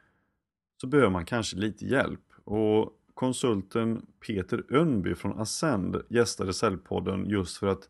så 0.81 0.87
behöver 0.87 1.11
man 1.11 1.25
kanske 1.25 1.57
lite 1.57 1.85
hjälp 1.85 2.33
och 2.43 2.93
konsulten 3.13 4.05
Peter 4.27 4.63
Önby 4.69 5.15
från 5.15 5.39
Ascend 5.39 6.01
gästade 6.09 6.53
Säljpodden 6.53 7.29
just 7.29 7.57
för 7.57 7.67
att 7.67 7.89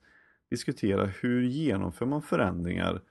diskutera 0.50 1.06
hur 1.06 1.44
genomför 1.44 2.06
man 2.06 2.22
förändringar 2.22 3.02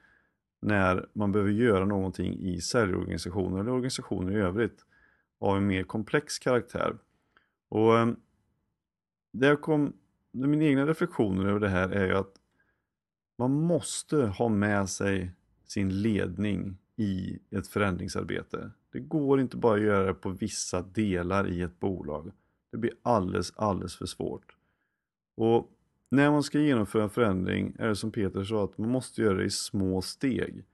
när 0.61 1.09
man 1.13 1.31
behöver 1.31 1.51
göra 1.51 1.85
någonting 1.85 2.33
i 2.39 2.61
säljorganisationer 2.61 3.59
eller 3.59 3.71
organisationer 3.71 4.31
i 4.31 4.41
övrigt 4.41 4.85
av 5.39 5.57
en 5.57 5.67
mer 5.67 5.83
komplex 5.83 6.39
karaktär. 6.39 6.97
Och 7.69 7.99
ehm, 7.99 8.15
kom, 9.61 9.93
mina 10.31 10.63
egna 10.63 10.87
reflektioner 10.87 11.45
över 11.45 11.59
det 11.59 11.69
här 11.69 11.89
är 11.89 12.05
ju 12.05 12.13
att 12.13 12.41
man 13.37 13.51
måste 13.51 14.17
ha 14.17 14.49
med 14.49 14.89
sig 14.89 15.31
sin 15.65 16.01
ledning 16.01 16.77
i 16.95 17.39
ett 17.51 17.67
förändringsarbete. 17.67 18.71
Det 18.91 18.99
går 18.99 19.41
inte 19.41 19.57
bara 19.57 19.75
att 19.75 19.81
göra 19.81 20.07
det 20.07 20.13
på 20.13 20.29
vissa 20.29 20.81
delar 20.81 21.47
i 21.47 21.61
ett 21.61 21.79
bolag. 21.79 22.31
Det 22.71 22.77
blir 22.77 22.93
alldeles, 23.01 23.53
alldeles 23.55 23.95
för 23.95 24.05
svårt. 24.05 24.55
Och 25.37 25.71
när 26.09 26.31
man 26.31 26.43
ska 26.43 26.59
genomföra 26.59 27.03
en 27.03 27.09
förändring 27.09 27.75
är 27.79 27.87
det 27.87 27.95
som 27.95 28.11
Peter 28.11 28.43
sa 28.43 28.63
att 28.63 28.77
man 28.77 28.89
måste 28.89 29.21
göra 29.21 29.37
det 29.37 29.43
i 29.43 29.49
små 29.49 30.01
steg. 30.01 30.65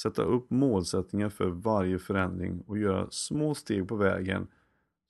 Sätta 0.00 0.22
upp 0.22 0.50
målsättningar 0.50 1.28
för 1.28 1.48
varje 1.48 1.98
förändring 1.98 2.60
och 2.66 2.78
göra 2.78 3.06
små 3.10 3.54
steg 3.54 3.88
på 3.88 3.96
vägen 3.96 4.46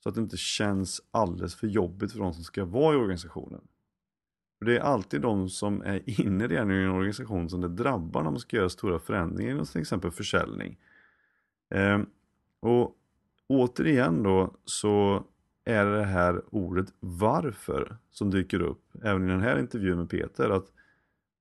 så 0.03 0.09
att 0.09 0.15
det 0.15 0.21
inte 0.21 0.37
känns 0.37 1.01
alldeles 1.11 1.55
för 1.55 1.67
jobbigt 1.67 2.11
för 2.11 2.19
de 2.19 2.33
som 2.33 2.43
ska 2.43 2.65
vara 2.65 2.93
i 2.93 2.97
organisationen. 2.97 3.61
För 4.61 4.65
Det 4.65 4.77
är 4.77 4.81
alltid 4.81 5.21
de 5.21 5.49
som 5.49 5.81
är 5.81 6.21
inne 6.21 6.47
redan 6.47 6.71
i 6.71 6.83
en 6.83 6.89
organisation 6.89 7.49
som 7.49 7.61
det 7.61 7.67
drabbar 7.67 8.23
när 8.23 8.31
man 8.31 8.39
ska 8.39 8.57
göra 8.57 8.69
stora 8.69 8.99
förändringar 8.99 9.51
inom 9.51 9.65
till 9.65 9.81
exempel 9.81 10.11
försäljning. 10.11 10.77
Eh, 11.69 12.01
och 12.59 12.95
återigen 13.47 14.23
då 14.23 14.55
så 14.65 15.25
är 15.65 15.85
det 15.85 16.03
här 16.03 16.41
ordet 16.49 16.93
varför 16.99 17.97
som 18.11 18.31
dyker 18.31 18.61
upp 18.61 18.83
även 19.03 19.23
i 19.23 19.31
den 19.31 19.41
här 19.41 19.59
intervjun 19.59 19.97
med 19.97 20.09
Peter. 20.09 20.49
att 20.49 20.71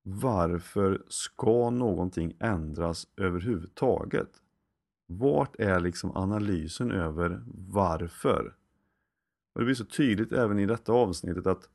Varför 0.03 1.03
ska 1.09 1.71
någonting 1.71 2.37
ändras 2.39 3.07
överhuvudtaget? 3.17 4.31
Vart 5.07 5.57
är 5.61 5.81
liksom 5.81 6.17
analysen 6.17 6.91
över 6.91 7.43
varför? 7.69 8.55
Och 9.53 9.61
Det 9.61 9.65
blir 9.65 9.75
så 9.75 9.85
tydligt 9.85 10.33
även 10.33 10.59
i 10.59 10.67
detta 10.67 10.93
avsnittet 10.93 11.47
att 11.47 11.69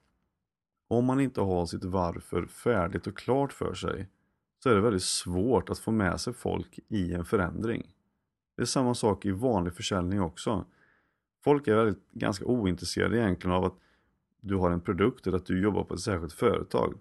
om 0.88 1.06
man 1.06 1.20
inte 1.20 1.42
har 1.42 1.66
sitt 1.66 1.84
varför 1.84 2.46
färdigt 2.46 3.08
och 3.08 3.18
klart 3.18 3.54
för 3.54 3.74
sig 3.74 4.10
så 4.64 4.70
är 4.70 4.76
det 4.76 4.82
väldigt 4.82 5.04
svårt 5.04 5.70
att 5.70 5.80
få 5.80 5.92
med 5.92 6.22
sig 6.22 6.34
folk 6.34 6.80
i 6.88 7.14
en 7.14 7.26
förändring. 7.26 7.94
Det 8.56 8.62
är 8.62 8.66
samma 8.66 8.94
sak 8.94 9.26
i 9.26 9.32
vanlig 9.32 9.74
försäljning 9.74 10.22
också. 10.22 10.66
Folk 11.44 11.68
är 11.68 11.76
väldigt, 11.76 12.12
ganska 12.12 12.46
ointresserade 12.46 13.18
egentligen 13.18 13.56
av 13.56 13.66
att 13.66 13.76
du 14.42 14.56
har 14.56 14.72
en 14.72 14.82
produkt 14.82 15.28
eller 15.28 15.38
att 15.38 15.46
du 15.46 15.62
jobbar 15.62 15.84
på 15.84 15.94
ett 15.94 16.00
särskilt 16.00 16.34
företag. 16.34 16.94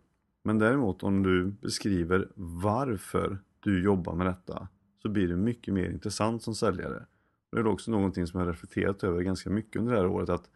Men 0.43 0.59
däremot 0.59 1.03
om 1.03 1.23
du 1.23 1.45
beskriver 1.45 2.29
varför 2.35 3.39
du 3.61 3.85
jobbar 3.85 4.15
med 4.15 4.27
detta 4.27 4.69
så 5.03 5.09
blir 5.09 5.29
det 5.29 5.37
mycket 5.37 5.75
mer 5.75 5.91
intressant 5.91 6.43
som 6.43 6.55
säljare. 6.55 7.07
Det 7.53 7.59
är 7.59 7.67
också 7.67 7.91
någonting 7.91 8.27
som 8.27 8.41
jag 8.41 8.49
reflekterat 8.49 9.05
över 9.05 9.23
ganska 9.23 9.51
mycket 9.51 9.77
under 9.77 9.93
det 9.93 10.01
här 10.01 10.07
året 10.07 10.29
att 10.29 10.51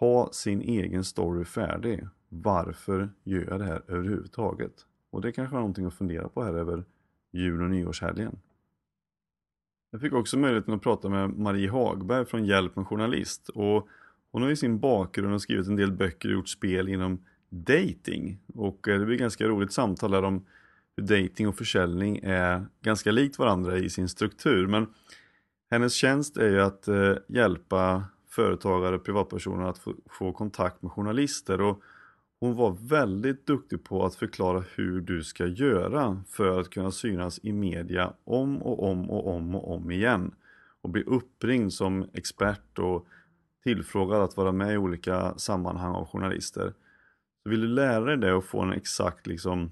ha 0.00 0.32
sin 0.32 0.60
egen 0.60 1.04
story 1.04 1.44
färdig. 1.44 2.06
Varför 2.28 3.10
gör 3.24 3.46
jag 3.50 3.58
det 3.60 3.64
här 3.64 3.82
överhuvudtaget? 3.88 4.72
Och 5.10 5.20
det 5.20 5.32
kanske 5.32 5.56
är 5.56 5.60
någonting 5.60 5.86
att 5.86 5.94
fundera 5.94 6.28
på 6.28 6.42
här 6.42 6.54
över 6.54 6.84
jul 7.32 7.62
och 7.62 7.70
nyårshelgen. 7.70 8.38
Jag 9.90 10.00
fick 10.00 10.12
också 10.12 10.38
möjligheten 10.38 10.74
att 10.74 10.82
prata 10.82 11.08
med 11.08 11.30
Marie 11.30 11.70
Hagberg 11.70 12.24
från 12.26 12.44
Hjälp 12.44 12.76
med 12.76 12.86
journalist 12.86 13.48
och 13.48 13.88
hon 14.32 14.42
har 14.42 14.50
i 14.50 14.56
sin 14.56 14.78
bakgrund 14.78 15.42
skrivit 15.42 15.66
en 15.66 15.76
del 15.76 15.92
böcker 15.92 16.28
och 16.28 16.34
gjort 16.34 16.48
spel 16.48 16.88
inom 16.88 17.24
dating 17.48 18.38
och 18.54 18.88
eh, 18.88 19.00
det 19.00 19.06
blir 19.06 19.18
ganska 19.18 19.48
roligt 19.48 19.72
samtal 19.72 20.10
där 20.10 20.22
om 20.22 20.46
hur 20.96 21.04
dating 21.04 21.48
och 21.48 21.56
försäljning 21.56 22.20
är 22.22 22.66
ganska 22.82 23.10
likt 23.10 23.38
varandra 23.38 23.78
i 23.78 23.90
sin 23.90 24.08
struktur 24.08 24.66
men 24.66 24.86
hennes 25.70 25.94
tjänst 25.94 26.36
är 26.36 26.48
ju 26.48 26.60
att 26.60 26.88
eh, 26.88 27.14
hjälpa 27.28 28.04
företagare 28.30 28.96
och 28.96 29.04
privatpersoner 29.04 29.64
att 29.64 29.78
få, 29.78 29.94
få 30.10 30.32
kontakt 30.32 30.82
med 30.82 30.92
journalister 30.92 31.60
och 31.60 31.82
hon 32.40 32.54
var 32.54 32.76
väldigt 32.80 33.46
duktig 33.46 33.84
på 33.84 34.04
att 34.04 34.14
förklara 34.14 34.64
hur 34.74 35.00
du 35.00 35.24
ska 35.24 35.46
göra 35.46 36.22
för 36.28 36.60
att 36.60 36.70
kunna 36.70 36.90
synas 36.90 37.40
i 37.42 37.52
media 37.52 38.12
om 38.24 38.62
och 38.62 38.90
om 38.90 39.10
och 39.10 39.34
om 39.34 39.54
och 39.54 39.74
om 39.74 39.90
igen. 39.90 40.34
Och 40.82 40.90
bli 40.90 41.02
uppringd 41.02 41.72
som 41.72 42.10
expert 42.12 42.78
och 42.78 43.06
tillfrågad 43.62 44.22
att 44.22 44.36
vara 44.36 44.52
med 44.52 44.74
i 44.74 44.76
olika 44.76 45.34
sammanhang 45.38 45.94
av 45.94 46.06
journalister. 46.06 46.74
Så 47.42 47.50
vill 47.50 47.60
du 47.60 47.68
lära 47.68 48.04
dig 48.04 48.16
det 48.16 48.32
och 48.32 48.44
få 48.44 48.60
en 48.60 48.72
exakt 48.72 49.26
liksom, 49.26 49.70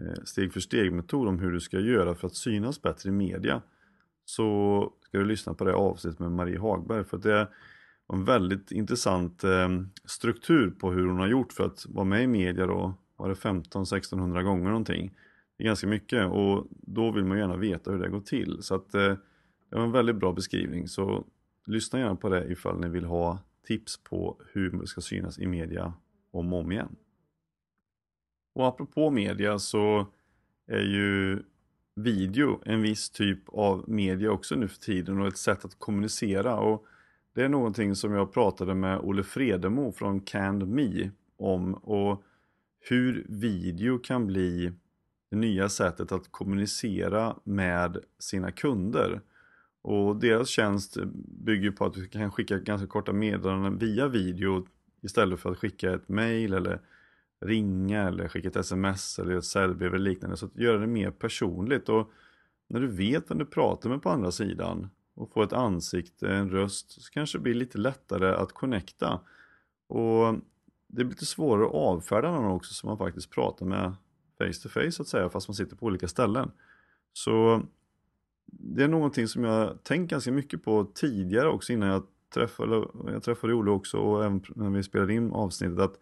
eh, 0.00 0.22
steg 0.24 0.52
för 0.52 0.60
steg 0.60 0.92
metod 0.92 1.28
om 1.28 1.38
hur 1.38 1.52
du 1.52 1.60
ska 1.60 1.80
göra 1.80 2.14
för 2.14 2.26
att 2.26 2.34
synas 2.34 2.82
bättre 2.82 3.08
i 3.08 3.12
media 3.12 3.62
så 4.24 4.92
ska 5.00 5.18
du 5.18 5.24
lyssna 5.24 5.54
på 5.54 5.64
det 5.64 5.74
avsnittet 5.74 6.18
med 6.18 6.32
Marie 6.32 6.58
Hagberg 6.58 7.04
för 7.04 7.16
att 7.16 7.22
det 7.22 7.48
och 8.06 8.14
en 8.14 8.24
väldigt 8.24 8.72
intressant 8.72 9.44
eh, 9.44 9.68
struktur 10.04 10.70
på 10.70 10.92
hur 10.92 11.06
hon 11.06 11.18
har 11.18 11.28
gjort 11.28 11.52
för 11.52 11.66
att 11.66 11.86
vara 11.88 12.04
med 12.04 12.22
i 12.22 12.26
media 12.26 12.66
då, 12.66 12.94
var 13.16 13.28
det 13.28 13.34
15-1600 13.34 14.42
gånger 14.42 14.68
någonting. 14.68 15.14
Det 15.56 15.64
är 15.64 15.66
ganska 15.66 15.86
mycket 15.86 16.26
och 16.30 16.66
då 16.70 17.10
vill 17.10 17.24
man 17.24 17.38
gärna 17.38 17.56
veta 17.56 17.90
hur 17.90 17.98
det 17.98 18.08
går 18.08 18.20
till. 18.20 18.58
Så 18.62 18.74
att 18.74 18.94
eh, 18.94 19.14
det 19.70 19.76
var 19.76 19.84
en 19.84 19.92
väldigt 19.92 20.16
bra 20.16 20.32
beskrivning 20.32 20.88
så 20.88 21.24
lyssna 21.66 21.98
gärna 21.98 22.16
på 22.16 22.28
det 22.28 22.52
ifall 22.52 22.80
ni 22.80 22.88
vill 22.88 23.04
ha 23.04 23.38
tips 23.66 23.96
på 24.04 24.40
hur 24.52 24.70
det 24.70 24.86
ska 24.86 25.00
synas 25.00 25.38
i 25.38 25.46
media 25.46 25.92
om 26.30 26.52
och 26.52 26.60
om 26.60 26.72
igen. 26.72 26.96
Och 28.54 28.66
apropå 28.66 29.10
media 29.10 29.58
så 29.58 30.06
är 30.66 30.82
ju 30.82 31.42
video 31.94 32.60
en 32.64 32.82
viss 32.82 33.10
typ 33.10 33.48
av 33.48 33.84
media 33.88 34.30
också 34.30 34.54
nu 34.54 34.68
för 34.68 34.80
tiden 34.80 35.20
och 35.20 35.28
ett 35.28 35.38
sätt 35.38 35.64
att 35.64 35.78
kommunicera. 35.78 36.56
Och 36.56 36.86
det 37.34 37.44
är 37.44 37.48
någonting 37.48 37.94
som 37.94 38.12
jag 38.12 38.32
pratade 38.32 38.74
med 38.74 38.98
Olle 38.98 39.22
Fredemo 39.22 39.92
från 39.92 40.20
Canned 40.20 40.68
Me 40.68 41.10
om 41.36 41.74
och 41.74 42.22
hur 42.80 43.26
video 43.28 43.98
kan 43.98 44.26
bli 44.26 44.72
det 45.30 45.36
nya 45.36 45.68
sättet 45.68 46.12
att 46.12 46.32
kommunicera 46.32 47.36
med 47.44 47.98
sina 48.18 48.50
kunder. 48.50 49.20
Och 49.82 50.16
deras 50.16 50.48
tjänst 50.48 50.96
bygger 51.44 51.70
på 51.70 51.84
att 51.84 51.94
du 51.94 52.06
kan 52.08 52.32
skicka 52.32 52.58
ganska 52.58 52.86
korta 52.86 53.12
meddelanden 53.12 53.78
via 53.78 54.08
video 54.08 54.66
istället 55.02 55.40
för 55.40 55.50
att 55.50 55.58
skicka 55.58 55.94
ett 55.94 56.08
mail 56.08 56.52
eller 56.52 56.80
ringa 57.40 58.02
eller 58.02 58.28
skicka 58.28 58.48
ett 58.48 58.56
sms 58.56 59.18
eller 59.18 59.36
ett 59.36 59.44
säljbrev 59.44 59.94
eller 59.94 60.10
liknande. 60.10 60.36
Så 60.36 60.46
att 60.46 60.56
göra 60.56 60.78
det 60.78 60.86
mer 60.86 61.10
personligt 61.10 61.88
och 61.88 62.10
när 62.68 62.80
du 62.80 62.86
vet 62.86 63.30
vem 63.30 63.38
du 63.38 63.46
pratar 63.46 63.90
med 63.90 64.02
på 64.02 64.10
andra 64.10 64.30
sidan 64.30 64.88
och 65.14 65.32
få 65.32 65.42
ett 65.42 65.52
ansikte, 65.52 66.28
en 66.28 66.50
röst 66.50 67.02
så 67.02 67.10
kanske 67.10 67.38
det 67.38 67.42
blir 67.42 67.54
lite 67.54 67.78
lättare 67.78 68.34
att 68.34 68.52
connecta. 68.52 69.20
Och 69.86 70.34
det 70.86 71.04
blir 71.04 71.08
lite 71.08 71.26
svårare 71.26 71.66
att 71.66 71.74
avfärda 71.74 72.30
någon 72.30 72.50
också 72.50 72.74
som 72.74 72.88
man 72.88 72.98
faktiskt 72.98 73.30
pratar 73.30 73.66
med 73.66 73.94
face 74.38 74.62
to 74.62 74.68
face 74.68 74.92
så 74.92 75.02
att 75.02 75.08
säga 75.08 75.28
fast 75.28 75.48
man 75.48 75.54
sitter 75.54 75.76
på 75.76 75.86
olika 75.86 76.08
ställen. 76.08 76.50
Så 77.12 77.62
det 78.46 78.84
är 78.84 78.88
någonting 78.88 79.28
som 79.28 79.44
jag 79.44 79.82
tänkt 79.82 80.10
ganska 80.10 80.32
mycket 80.32 80.64
på 80.64 80.86
tidigare 80.94 81.48
också 81.48 81.72
innan 81.72 81.88
jag 81.88 82.02
träffade, 82.34 82.86
jag 83.06 83.22
träffade 83.22 83.54
Olle 83.54 83.70
också 83.70 83.98
och 83.98 84.24
även 84.24 84.42
när 84.54 84.70
vi 84.70 84.82
spelade 84.82 85.14
in 85.14 85.32
avsnittet 85.32 85.78
att 85.78 85.98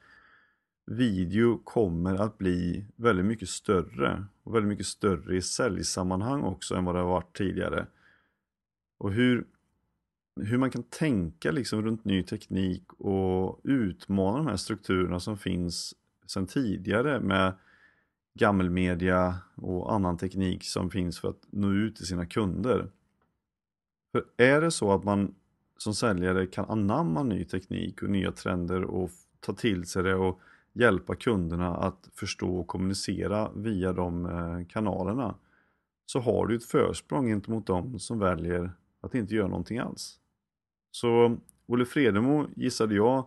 video 0.87 1.59
kommer 1.65 2.15
att 2.15 2.39
bli 2.39 2.87
väldigt 2.97 3.27
mycket 3.27 3.49
större 3.49 4.25
och 4.43 4.55
väldigt 4.55 4.69
mycket 4.69 4.87
större 4.87 5.37
i 5.37 5.43
säljsammanhang 5.43 6.43
också 6.43 6.75
än 6.75 6.85
vad 6.85 6.95
det 6.95 7.01
har 7.01 7.09
varit 7.09 7.37
tidigare. 7.37 7.87
Och 9.03 9.13
hur, 9.13 9.45
hur 10.41 10.59
man 10.59 10.71
kan 10.71 10.83
tänka 10.83 11.51
liksom 11.51 11.83
runt 11.83 12.05
ny 12.05 12.23
teknik 12.23 12.93
och 12.93 13.61
utmana 13.65 14.39
de 14.39 14.47
här 14.47 14.57
strukturerna 14.57 15.21
som 15.21 15.39
finns 15.39 15.95
sedan 16.27 16.47
tidigare 16.47 17.21
med 17.21 17.55
gammelmedia 18.35 19.37
och 19.55 19.95
annan 19.95 20.17
teknik 20.17 20.65
som 20.65 20.91
finns 20.91 21.21
för 21.21 21.29
att 21.29 21.47
nå 21.51 21.71
ut 21.73 21.97
till 21.97 22.07
sina 22.07 22.27
kunder. 22.27 22.91
För 24.13 24.25
är 24.37 24.61
det 24.61 24.71
så 24.71 24.93
att 24.93 25.05
man 25.05 25.35
som 25.79 25.95
säljare 25.95 26.47
kan 26.47 26.65
anamma 26.65 27.23
ny 27.23 27.45
teknik 27.45 28.03
och 28.03 28.11
nya 28.11 28.33
trender 28.33 28.85
och 28.85 29.11
ta 29.41 29.53
till 29.53 29.87
sig 29.87 30.03
det 30.03 30.15
och 30.15 30.41
hjälpa 30.73 31.15
kunderna 31.15 31.77
att 31.77 32.09
förstå 32.13 32.57
och 32.57 32.67
kommunicera 32.67 33.51
via 33.55 33.93
de 33.93 34.27
eh, 34.27 34.67
kanalerna 34.69 35.35
så 36.07 36.21
har 36.21 36.47
du 36.47 36.57
ett 36.57 36.65
försprång 36.65 37.27
gentemot 37.27 37.67
dem 37.67 37.99
som 37.99 38.19
väljer 38.19 38.73
att 39.03 39.15
inte 39.15 39.35
göra 39.35 39.49
någonting 39.49 39.79
alls. 39.79 40.19
Så 40.91 41.37
Olle 41.67 41.85
Fredemo 41.85 42.47
gissade 42.57 42.95
jag 42.95 43.25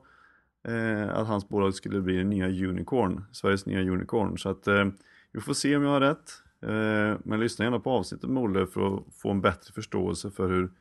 eh, 0.67 1.09
att 1.09 1.27
hans 1.27 1.49
bolag 1.49 1.75
skulle 1.75 2.01
bli 2.01 2.17
den 2.17 2.29
nya 2.29 2.67
Unicorn, 2.69 3.23
Sveriges 3.31 3.65
nya 3.65 3.81
Unicorn. 3.81 4.37
Så 4.37 4.49
att 4.49 4.67
eh, 4.67 4.85
vi 5.31 5.41
får 5.41 5.53
se 5.53 5.75
om 5.75 5.83
jag 5.83 5.89
har 5.89 6.01
rätt. 6.01 6.31
Eh, 6.61 7.19
men 7.23 7.39
lyssna 7.39 7.65
gärna 7.65 7.79
på 7.79 7.91
avsnittet 7.91 8.29
med 8.29 8.43
Olle 8.43 8.67
för 8.67 8.97
att 8.97 9.03
få 9.13 9.31
en 9.31 9.41
bättre 9.41 9.73
förståelse 9.73 10.31
för 10.31 10.49
hur 10.49 10.71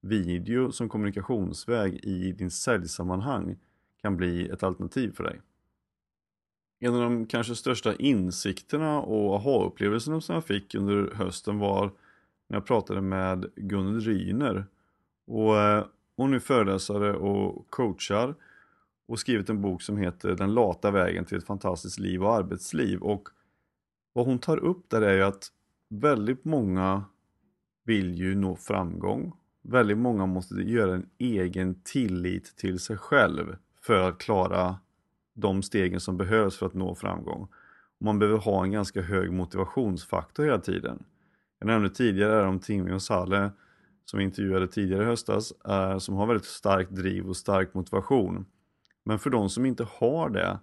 video 0.00 0.72
som 0.72 0.88
kommunikationsväg 0.88 2.00
i 2.04 2.32
din 2.32 2.50
säljsammanhang 2.50 3.56
kan 4.02 4.16
bli 4.16 4.48
ett 4.48 4.62
alternativ 4.62 5.12
för 5.12 5.24
dig. 5.24 5.40
En 6.80 6.94
av 6.94 7.00
de 7.00 7.26
kanske 7.26 7.54
största 7.54 7.94
insikterna 7.94 9.00
och 9.00 9.34
aha-upplevelserna 9.34 10.20
som 10.20 10.34
jag 10.34 10.44
fick 10.44 10.74
under 10.74 11.14
hösten 11.14 11.58
var 11.58 11.92
när 12.48 12.56
jag 12.56 12.66
pratade 12.66 13.00
med 13.00 13.50
Gunnel 13.56 14.00
Ryner. 14.00 14.66
Och 15.26 15.58
eh, 15.58 15.84
hon 16.16 16.34
är 16.34 16.38
föreläsare 16.38 17.16
och 17.16 17.70
coachar 17.70 18.34
och 19.08 19.18
skrivit 19.18 19.50
en 19.50 19.62
bok 19.62 19.82
som 19.82 19.96
heter 19.96 20.34
Den 20.34 20.54
lata 20.54 20.90
vägen 20.90 21.24
till 21.24 21.38
ett 21.38 21.46
fantastiskt 21.46 21.98
liv 21.98 22.24
och 22.24 22.34
arbetsliv. 22.34 23.00
Och 23.02 23.28
vad 24.12 24.26
hon 24.26 24.38
tar 24.38 24.56
upp 24.56 24.90
där 24.90 25.02
är 25.02 25.14
ju 25.14 25.22
att 25.22 25.48
väldigt 25.88 26.44
många 26.44 27.04
vill 27.84 28.14
ju 28.14 28.34
nå 28.34 28.56
framgång 28.56 29.32
väldigt 29.68 29.98
många 29.98 30.26
måste 30.26 30.54
göra 30.54 30.94
en 30.94 31.06
egen 31.18 31.80
tillit 31.82 32.56
till 32.56 32.78
sig 32.78 32.96
själv 32.96 33.56
för 33.82 34.08
att 34.08 34.18
klara 34.18 34.76
de 35.34 35.62
stegen 35.62 36.00
som 36.00 36.16
behövs 36.16 36.56
för 36.56 36.66
att 36.66 36.74
nå 36.74 36.94
framgång. 36.94 37.48
Man 38.00 38.18
behöver 38.18 38.38
ha 38.38 38.64
en 38.64 38.70
ganska 38.70 39.02
hög 39.02 39.32
motivationsfaktor 39.32 40.44
hela 40.44 40.58
tiden. 40.58 41.04
Jag 41.58 41.66
nämnde 41.66 41.90
tidigare 41.90 42.46
om 42.46 42.58
Timmy 42.58 42.92
och 42.92 43.02
Saleh 43.02 43.50
som 44.10 44.18
vi 44.18 44.24
intervjuade 44.24 44.68
tidigare 44.68 45.02
i 45.02 45.06
höstas, 45.06 45.52
är, 45.64 45.98
som 45.98 46.14
har 46.14 46.26
väldigt 46.26 46.46
starkt 46.46 46.90
driv 46.90 47.28
och 47.28 47.36
stark 47.36 47.74
motivation. 47.74 48.46
Men 49.04 49.18
för 49.18 49.30
de 49.30 49.50
som 49.50 49.66
inte 49.66 49.86
har 49.90 50.30
det, 50.30 50.58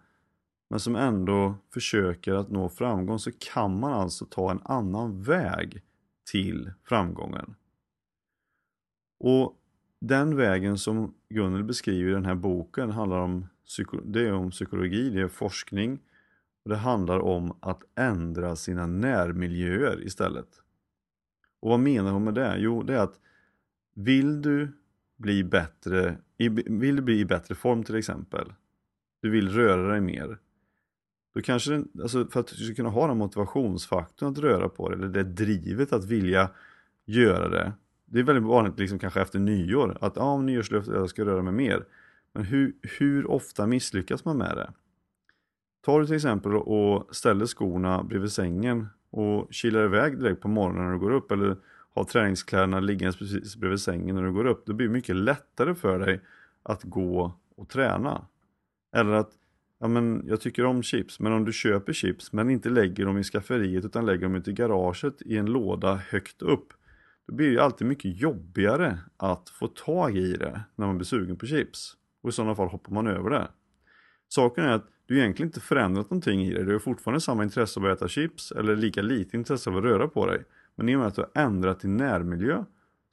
men 0.69 0.79
som 0.79 0.95
ändå 0.95 1.55
försöker 1.73 2.33
att 2.33 2.49
nå 2.49 2.69
framgång 2.69 3.19
så 3.19 3.31
kan 3.31 3.79
man 3.79 3.93
alltså 3.93 4.25
ta 4.25 4.51
en 4.51 4.61
annan 4.63 5.21
väg 5.21 5.81
till 6.31 6.71
framgången. 6.83 7.55
Och 9.19 9.55
den 10.01 10.35
vägen 10.35 10.77
som 10.77 11.13
Gunnel 11.29 11.63
beskriver 11.63 12.11
i 12.11 12.13
den 12.13 12.25
här 12.25 12.35
boken 12.35 12.91
handlar 12.91 13.17
om, 13.17 13.47
det 14.03 14.27
är 14.27 14.33
om 14.33 14.51
psykologi, 14.51 15.09
det 15.09 15.21
är 15.21 15.27
forskning 15.27 15.99
och 16.63 16.69
det 16.69 16.77
handlar 16.77 17.19
om 17.19 17.57
att 17.59 17.83
ändra 17.95 18.55
sina 18.55 18.87
närmiljöer 18.87 20.05
istället. 20.05 20.61
Och 21.65 21.71
vad 21.71 21.79
menar 21.79 22.11
hon 22.11 22.23
med 22.23 22.33
det? 22.33 22.55
Jo, 22.57 22.83
det 22.83 22.93
är 22.93 22.99
att 22.99 23.19
vill 23.93 24.41
du 24.41 24.71
bli 25.17 25.43
bättre, 25.43 26.17
vill 26.65 26.95
du 26.95 27.01
bli 27.01 27.19
i 27.19 27.25
bättre 27.25 27.55
form 27.55 27.83
till 27.83 27.95
exempel, 27.95 28.53
du 29.21 29.29
vill 29.29 29.49
röra 29.49 29.91
dig 29.91 30.01
mer, 30.01 30.37
då 31.33 31.41
kanske 31.41 31.71
den, 31.71 31.87
alltså 32.01 32.27
för 32.27 32.39
att 32.39 32.47
du 32.47 32.55
ska 32.55 32.75
kunna 32.75 32.89
ha 32.89 33.07
den 33.07 33.17
motivationsfaktorn 33.17 34.31
att 34.31 34.37
röra 34.37 34.69
på 34.69 34.89
dig, 34.89 34.97
eller 34.97 35.07
det 35.07 35.23
drivet 35.23 35.93
att 35.93 36.05
vilja 36.05 36.49
göra 37.05 37.49
det. 37.49 37.73
Det 38.05 38.19
är 38.19 38.23
väldigt 38.23 38.45
vanligt 38.45 38.79
liksom 38.79 38.99
kanske 38.99 39.21
efter 39.21 39.39
nyår, 39.39 39.97
att 40.01 40.15
ja, 40.15 40.21
ah, 40.21 40.41
nyårslöftet 40.41 40.93
jag 40.95 41.09
ska 41.09 41.25
röra 41.25 41.41
mig 41.41 41.53
mer. 41.53 41.85
Men 42.33 42.43
hur, 42.43 42.73
hur 42.81 43.31
ofta 43.31 43.67
misslyckas 43.67 44.25
man 44.25 44.37
med 44.37 44.57
det? 44.57 44.73
Tar 45.85 45.99
du 45.99 46.05
till 46.05 46.15
exempel 46.15 46.55
och 46.55 47.15
ställer 47.15 47.45
skorna 47.45 48.03
bredvid 48.03 48.31
sängen 48.31 48.87
och 49.15 49.53
kilar 49.53 49.85
iväg 49.85 50.19
direkt 50.19 50.41
på 50.41 50.47
morgonen 50.47 50.85
när 50.85 50.91
du 50.91 50.99
går 50.99 51.11
upp 51.11 51.31
eller 51.31 51.57
har 51.93 52.03
träningskläderna 52.03 52.79
liggandes 52.79 53.17
precis 53.17 53.55
bredvid 53.55 53.79
sängen 53.79 54.15
när 54.15 54.23
du 54.23 54.31
går 54.31 54.45
upp, 54.45 54.65
då 54.65 54.73
blir 54.73 54.87
det 54.87 54.93
mycket 54.93 55.15
lättare 55.15 55.75
för 55.75 55.99
dig 55.99 56.21
att 56.63 56.83
gå 56.83 57.39
och 57.55 57.69
träna. 57.69 58.27
Eller 58.95 59.11
att, 59.11 59.31
ja 59.79 59.87
men 59.87 60.23
jag 60.27 60.41
tycker 60.41 60.65
om 60.65 60.83
chips, 60.83 61.19
men 61.19 61.33
om 61.33 61.45
du 61.45 61.53
köper 61.53 61.93
chips 61.93 62.33
men 62.33 62.49
inte 62.49 62.69
lägger 62.69 63.05
dem 63.05 63.17
i 63.17 63.23
skafferiet 63.23 63.85
utan 63.85 64.05
lägger 64.05 64.21
dem 64.23 64.35
ute 64.35 64.49
i 64.49 64.53
garaget 64.53 65.21
i 65.21 65.37
en 65.37 65.45
låda 65.45 65.95
högt 65.95 66.41
upp, 66.41 66.73
då 67.27 67.35
blir 67.35 67.51
det 67.51 67.63
alltid 67.63 67.87
mycket 67.87 68.21
jobbigare 68.21 68.99
att 69.17 69.49
få 69.49 69.67
tag 69.67 70.17
i 70.17 70.33
det 70.33 70.61
när 70.75 70.87
man 70.87 70.97
blir 70.97 71.05
sugen 71.05 71.37
på 71.37 71.45
chips. 71.45 71.93
Och 72.21 72.29
i 72.29 72.31
sådana 72.31 72.55
fall 72.55 72.67
hoppar 72.67 72.91
man 72.91 73.07
över 73.07 73.29
det. 73.29 73.47
Saken 74.27 74.63
är 74.63 74.71
att 74.71 74.89
du 75.05 75.15
har 75.15 75.21
egentligen 75.21 75.47
inte 75.47 75.59
förändrat 75.59 76.09
någonting 76.09 76.43
i 76.43 76.53
dig, 76.53 76.65
du 76.65 76.71
har 76.71 76.79
fortfarande 76.79 77.21
samma 77.21 77.43
intresse 77.43 77.79
av 77.79 77.85
att 77.85 77.97
äta 77.97 78.07
chips 78.07 78.51
eller 78.51 78.75
lika 78.75 79.01
lite 79.01 79.37
intresse 79.37 79.69
av 79.69 79.77
att 79.77 79.83
röra 79.83 80.07
på 80.07 80.25
dig. 80.25 80.43
Men 80.75 80.89
i 80.89 80.95
och 80.95 80.99
med 80.99 81.07
att 81.07 81.15
du 81.15 81.21
har 81.21 81.43
ändrat 81.43 81.79
din 81.79 81.97
närmiljö 81.97 82.63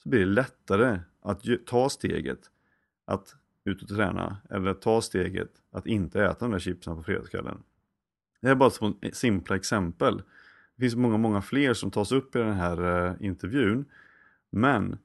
så 0.02 0.08
blir 0.08 0.20
det 0.20 0.26
lättare 0.26 1.00
att 1.22 1.44
ta 1.66 1.88
steget 1.88 2.40
att 3.04 3.36
ut 3.64 3.82
och 3.82 3.88
träna 3.88 4.36
eller 4.50 4.74
ta 4.74 5.00
steget 5.00 5.50
att 5.70 5.86
inte 5.86 6.24
äta 6.24 6.44
de 6.44 6.50
där 6.50 6.58
chipsen 6.58 6.96
på 6.96 7.02
fredagskvällen. 7.02 7.62
Det 8.40 8.46
här 8.46 8.54
är 8.54 8.58
bara 8.58 8.70
två 8.70 8.92
simpla 9.12 9.56
exempel. 9.56 10.22
Det 10.76 10.80
finns 10.80 10.96
många, 10.96 11.16
många 11.16 11.42
fler 11.42 11.74
som 11.74 11.90
tas 11.90 12.12
upp 12.12 12.36
i 12.36 12.38
den 12.38 12.54
här 12.54 13.06
eh, 13.06 13.14
intervjun. 13.20 13.84
Men 14.50 14.98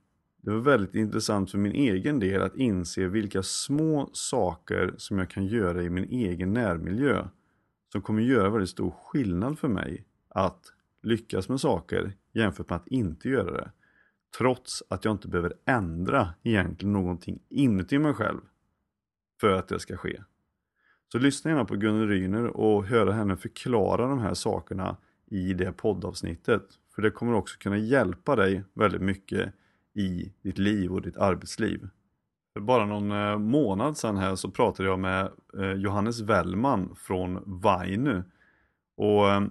det 0.48 0.54
var 0.54 0.60
väldigt 0.60 0.96
intressant 0.96 1.52
för 1.52 1.58
min 1.58 1.72
egen 1.72 2.20
del 2.20 2.42
att 2.42 2.56
inse 2.56 3.08
vilka 3.08 3.44
små 3.44 4.10
saker 4.14 4.94
som 4.98 5.20
jag 5.20 5.30
kan 5.30 5.46
göra 5.46 5.84
i 5.84 5.90
min 5.90 6.04
egen 6.04 6.54
närmiljö 6.54 7.28
som 7.92 8.02
kommer 8.02 8.22
göra 8.22 8.50
väldigt 8.50 8.70
stor 8.70 8.92
skillnad 8.92 9.60
för 9.60 9.68
mig 9.68 10.06
att 10.30 10.74
lyckas 11.04 11.50
med 11.50 11.60
saker 11.60 12.14
jämfört 12.34 12.70
med 12.70 12.76
att 12.76 12.88
inte 12.88 13.30
göra 13.30 13.52
det. 13.52 13.72
Trots 14.38 14.84
att 14.90 15.06
jag 15.06 15.12
inte 15.12 15.28
behöver 15.28 15.54
ändra 15.66 16.34
egentligen 16.44 16.94
någonting 16.94 17.40
inuti 17.50 18.00
mig 18.00 18.14
själv 18.14 18.42
för 19.42 19.52
att 19.52 19.68
det 19.68 19.80
ska 19.80 19.98
ske. 19.98 20.22
Så 21.12 21.20
lyssna 21.20 21.52
gärna 21.52 21.66
på 21.66 21.76
Gunnel 21.76 22.08
Ryner 22.08 22.46
och 22.46 22.86
höra 22.86 23.12
henne 23.12 23.38
förklara 23.38 24.08
de 24.08 24.20
här 24.20 24.34
sakerna 24.34 24.98
i 25.26 25.54
det 25.54 25.72
poddavsnittet. 25.72 26.64
För 26.96 27.02
det 27.02 27.12
kommer 27.12 27.34
också 27.34 27.58
kunna 27.60 27.78
hjälpa 27.78 28.36
dig 28.36 28.64
väldigt 28.74 29.02
mycket 29.02 29.54
i 29.98 30.34
ditt 30.42 30.58
liv 30.58 30.92
och 30.92 31.02
ditt 31.02 31.18
arbetsliv. 31.18 31.88
För 32.54 32.62
bara 32.62 32.86
någon 32.86 33.12
eh, 33.12 33.38
månad 33.38 33.98
sedan 33.98 34.18
här 34.18 34.36
så 34.36 34.52
pratade 34.52 34.90
jag 34.90 35.00
med 35.00 35.32
eh, 35.58 35.72
Johannes 35.72 36.22
Wellman 36.22 36.96
från 36.96 37.44
Vainu. 37.46 38.24
Och 38.98 39.30
eh, 39.30 39.42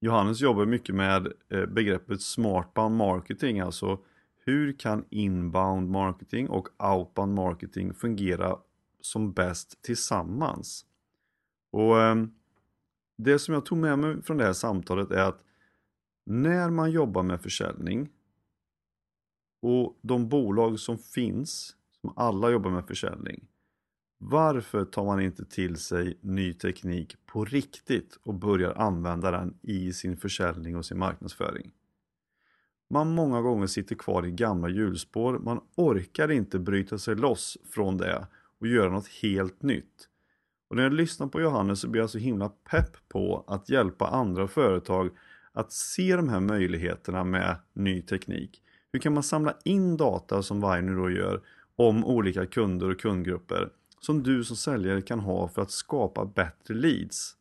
Johannes 0.00 0.40
jobbar 0.40 0.66
mycket 0.66 0.94
med 0.94 1.32
begreppet 1.68 2.22
smartbound 2.22 2.96
marketing, 2.96 3.60
alltså 3.60 3.98
hur 4.44 4.72
kan 4.72 5.04
inbound 5.10 5.90
marketing 5.90 6.48
och 6.48 6.68
outbound 6.78 7.34
marketing 7.34 7.94
fungera 7.94 8.56
som 9.00 9.32
bäst 9.32 9.82
tillsammans? 9.82 10.84
Och 11.72 11.94
Det 13.16 13.38
som 13.38 13.54
jag 13.54 13.66
tog 13.66 13.78
med 13.78 13.98
mig 13.98 14.22
från 14.22 14.36
det 14.36 14.44
här 14.44 14.52
samtalet 14.52 15.10
är 15.10 15.22
att 15.22 15.40
när 16.26 16.70
man 16.70 16.90
jobbar 16.90 17.22
med 17.22 17.40
försäljning 17.40 18.08
och 19.60 19.98
de 20.02 20.28
bolag 20.28 20.80
som 20.80 20.98
finns, 20.98 21.76
som 22.00 22.12
alla 22.16 22.50
jobbar 22.50 22.70
med 22.70 22.86
försäljning, 22.86 23.48
varför 24.18 24.84
tar 24.84 25.04
man 25.04 25.20
inte 25.20 25.44
till 25.44 25.76
sig 25.76 26.18
ny 26.20 26.52
teknik 26.52 27.16
på 27.26 27.44
riktigt 27.44 28.18
och 28.22 28.34
börjar 28.34 28.74
använda 28.74 29.30
den 29.30 29.58
i 29.62 29.92
sin 29.92 30.16
försäljning 30.16 30.76
och 30.76 30.86
sin 30.86 30.98
marknadsföring? 30.98 31.70
Man 32.90 33.14
många 33.14 33.42
gånger 33.42 33.66
sitter 33.66 33.94
kvar 33.94 34.26
i 34.26 34.30
gamla 34.30 34.68
hjulspår, 34.68 35.38
man 35.38 35.60
orkar 35.76 36.30
inte 36.30 36.58
bryta 36.58 36.98
sig 36.98 37.16
loss 37.16 37.58
från 37.64 37.96
det 37.96 38.26
och 38.60 38.66
göra 38.66 38.90
något 38.90 39.08
helt 39.08 39.62
nytt. 39.62 40.08
Och 40.70 40.76
när 40.76 40.82
jag 40.82 40.92
lyssnar 40.92 41.26
på 41.26 41.40
Johannes 41.40 41.80
så 41.80 41.88
blir 41.88 42.02
jag 42.02 42.10
så 42.10 42.18
himla 42.18 42.48
pepp 42.48 43.08
på 43.08 43.44
att 43.46 43.68
hjälpa 43.68 44.06
andra 44.06 44.48
företag 44.48 45.10
att 45.52 45.72
se 45.72 46.16
de 46.16 46.28
här 46.28 46.40
möjligheterna 46.40 47.24
med 47.24 47.56
ny 47.72 48.02
teknik. 48.02 48.62
Hur 48.92 49.00
kan 49.00 49.14
man 49.14 49.22
samla 49.22 49.54
in 49.64 49.96
data 49.96 50.42
som 50.42 50.60
Viner 50.60 50.96
då 50.96 51.10
gör 51.10 51.40
om 51.76 52.04
olika 52.04 52.46
kunder 52.46 52.90
och 52.90 53.00
kundgrupper 53.00 53.70
som 54.00 54.22
du 54.22 54.44
som 54.44 54.56
säljare 54.56 55.02
kan 55.02 55.20
ha 55.20 55.48
för 55.48 55.62
att 55.62 55.70
skapa 55.70 56.24
bättre 56.24 56.74
leads. 56.74 57.36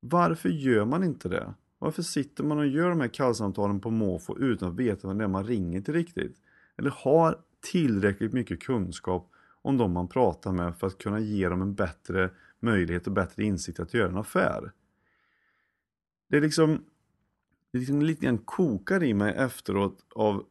Varför 0.00 0.48
gör 0.48 0.84
man 0.84 1.04
inte 1.04 1.28
det? 1.28 1.54
Varför 1.78 2.02
sitter 2.02 2.44
man 2.44 2.58
och 2.58 2.66
gör 2.66 2.88
de 2.90 3.00
här 3.00 3.08
kallsamtalen 3.08 3.80
på 3.80 3.90
måfå 3.90 4.38
utan 4.38 4.68
att 4.68 4.76
veta 4.76 5.08
vem 5.08 5.18
det 5.18 5.24
är 5.24 5.28
man 5.28 5.44
ringer 5.44 5.80
till 5.80 5.94
riktigt? 5.94 6.36
Eller 6.76 6.90
har 6.90 7.38
tillräckligt 7.60 8.32
mycket 8.32 8.62
kunskap 8.62 9.30
om 9.62 9.76
de 9.76 9.92
man 9.92 10.08
pratar 10.08 10.52
med 10.52 10.76
för 10.76 10.86
att 10.86 10.98
kunna 10.98 11.20
ge 11.20 11.48
dem 11.48 11.62
en 11.62 11.74
bättre 11.74 12.30
möjlighet 12.60 13.06
och 13.06 13.12
bättre 13.12 13.44
insikt 13.44 13.80
att 13.80 13.94
göra 13.94 14.08
en 14.08 14.16
affär. 14.16 14.72
Det 16.28 16.36
är 16.36 16.40
liksom, 16.40 16.84
det 17.70 17.78
är 17.78 17.80
liksom 17.80 18.02
lite 18.02 18.24
grann 18.24 18.38
kokar 18.38 19.02
i 19.02 19.14
mig 19.14 19.34
efteråt 19.36 20.06
av 20.14 20.46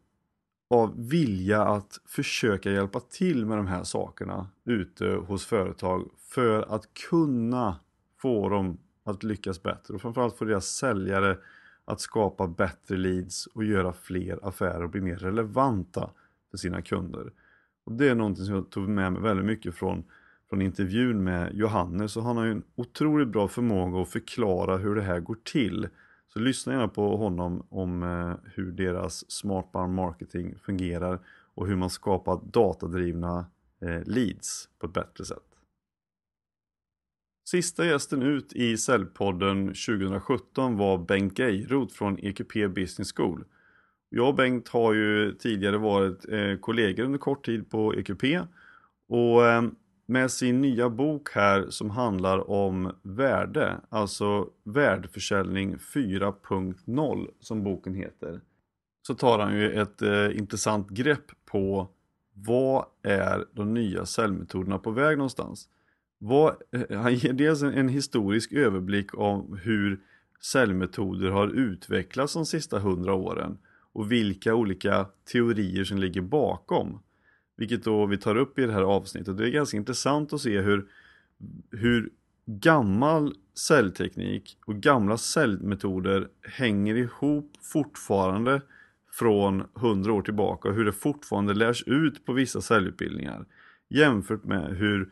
av 0.67 1.09
vilja 1.09 1.63
att 1.63 1.99
försöka 2.05 2.71
hjälpa 2.71 2.99
till 2.99 3.45
med 3.45 3.57
de 3.57 3.67
här 3.67 3.83
sakerna 3.83 4.47
ute 4.65 5.05
hos 5.05 5.45
företag 5.45 6.09
för 6.17 6.75
att 6.75 6.93
kunna 7.09 7.79
få 8.21 8.49
dem 8.49 8.77
att 9.03 9.23
lyckas 9.23 9.63
bättre. 9.63 9.93
Och 9.93 10.01
framförallt 10.01 10.37
få 10.37 10.45
deras 10.45 10.65
säljare 10.65 11.37
att 11.85 12.01
skapa 12.01 12.47
bättre 12.47 12.97
leads 12.97 13.45
och 13.47 13.63
göra 13.63 13.93
fler 13.93 14.39
affärer 14.43 14.83
och 14.83 14.89
bli 14.89 15.01
mer 15.01 15.15
relevanta 15.15 16.09
för 16.51 16.57
sina 16.57 16.81
kunder. 16.81 17.31
Och 17.83 17.91
Det 17.91 18.09
är 18.09 18.15
någonting 18.15 18.45
som 18.45 18.55
jag 18.55 18.69
tog 18.69 18.89
med 18.89 19.13
mig 19.13 19.21
väldigt 19.21 19.45
mycket 19.45 19.75
från, 19.75 20.03
från 20.49 20.61
intervjun 20.61 21.23
med 21.23 21.55
Johannes. 21.55 22.17
Och 22.17 22.23
han 22.23 22.37
har 22.37 22.45
ju 22.45 22.51
en 22.51 22.63
otroligt 22.75 23.27
bra 23.27 23.47
förmåga 23.47 24.01
att 24.01 24.09
förklara 24.09 24.77
hur 24.77 24.95
det 24.95 25.01
här 25.01 25.19
går 25.19 25.37
till 25.43 25.87
så 26.37 26.41
lyssna 26.41 26.73
gärna 26.73 26.87
på 26.87 27.17
honom 27.17 27.67
om 27.69 28.03
eh, 28.03 28.51
hur 28.53 28.71
deras 28.71 29.31
smartbound 29.31 29.93
marketing 29.93 30.55
fungerar 30.57 31.19
och 31.53 31.67
hur 31.67 31.75
man 31.75 31.89
skapar 31.89 32.39
datadrivna 32.51 33.45
eh, 33.81 34.03
leads 34.05 34.69
på 34.79 34.85
ett 34.87 34.93
bättre 34.93 35.25
sätt. 35.25 35.43
Sista 37.49 37.85
gästen 37.85 38.21
ut 38.21 38.53
i 38.53 38.77
Säljpodden 38.77 39.67
2017 39.67 40.77
var 40.77 40.97
Bengt 40.97 41.39
Geirot 41.39 41.91
från 41.91 42.19
EQP 42.19 42.53
Business 42.75 43.13
School. 43.13 43.45
Jag 44.09 44.27
och 44.27 44.35
Bengt 44.35 44.67
har 44.67 44.93
ju 44.93 45.33
tidigare 45.33 45.77
varit 45.77 46.29
eh, 46.29 46.57
kollegor 46.59 47.03
under 47.03 47.19
kort 47.19 47.45
tid 47.45 47.69
på 47.69 47.95
EQP 47.95 48.23
och 49.07 49.41
med 50.05 50.31
sin 50.31 50.61
nya 50.61 50.89
bok 50.89 51.29
här 51.31 51.69
som 51.69 51.89
handlar 51.89 52.49
om 52.49 52.91
värde, 53.01 53.77
alltså 53.89 54.49
värdeförsäljning 54.63 55.75
4.0 55.77 57.27
som 57.39 57.63
boken 57.63 57.95
heter. 57.95 58.41
Så 59.07 59.13
tar 59.13 59.39
han 59.39 59.55
ju 59.55 59.71
ett 59.71 60.01
eh, 60.01 60.37
intressant 60.37 60.89
grepp 60.89 61.31
på 61.45 61.89
vad 62.33 62.85
är 63.03 63.45
de 63.53 63.73
nya 63.73 64.05
säljmetoderna 64.05 64.79
på 64.79 64.91
väg 64.91 65.17
någonstans. 65.17 65.69
Vad, 66.17 66.55
eh, 66.71 66.99
han 66.99 67.15
ger 67.15 67.33
dels 67.33 67.61
en, 67.61 67.73
en 67.73 67.89
historisk 67.89 68.53
överblick 68.53 69.17
om 69.17 69.59
hur 69.63 69.99
säljmetoder 70.41 71.29
har 71.29 71.47
utvecklats 71.47 72.33
de 72.33 72.45
sista 72.45 72.79
hundra 72.79 73.13
åren 73.13 73.57
och 73.93 74.11
vilka 74.11 74.55
olika 74.55 75.05
teorier 75.31 75.83
som 75.83 75.97
ligger 75.97 76.21
bakom. 76.21 76.99
Vilket 77.55 77.83
då 77.83 78.05
vi 78.05 78.17
tar 78.17 78.35
upp 78.35 78.59
i 78.59 78.65
det 78.65 78.73
här 78.73 78.81
avsnittet. 78.81 79.37
Det 79.37 79.47
är 79.47 79.51
ganska 79.51 79.77
intressant 79.77 80.33
att 80.33 80.41
se 80.41 80.61
hur, 80.61 80.85
hur 81.71 82.09
gammal 82.45 83.33
cellteknik 83.53 84.57
och 84.65 84.75
gamla 84.75 85.17
cellmetoder 85.17 86.27
hänger 86.41 86.95
ihop 86.95 87.51
fortfarande 87.61 88.61
från 89.11 89.63
100 89.77 90.13
år 90.13 90.21
tillbaka 90.21 90.69
och 90.69 90.75
hur 90.75 90.85
det 90.85 90.91
fortfarande 90.91 91.53
lärs 91.53 91.83
ut 91.87 92.25
på 92.25 92.33
vissa 92.33 92.61
säljutbildningar 92.61 93.45
jämfört 93.89 94.43
med 94.43 94.77
hur 94.77 95.09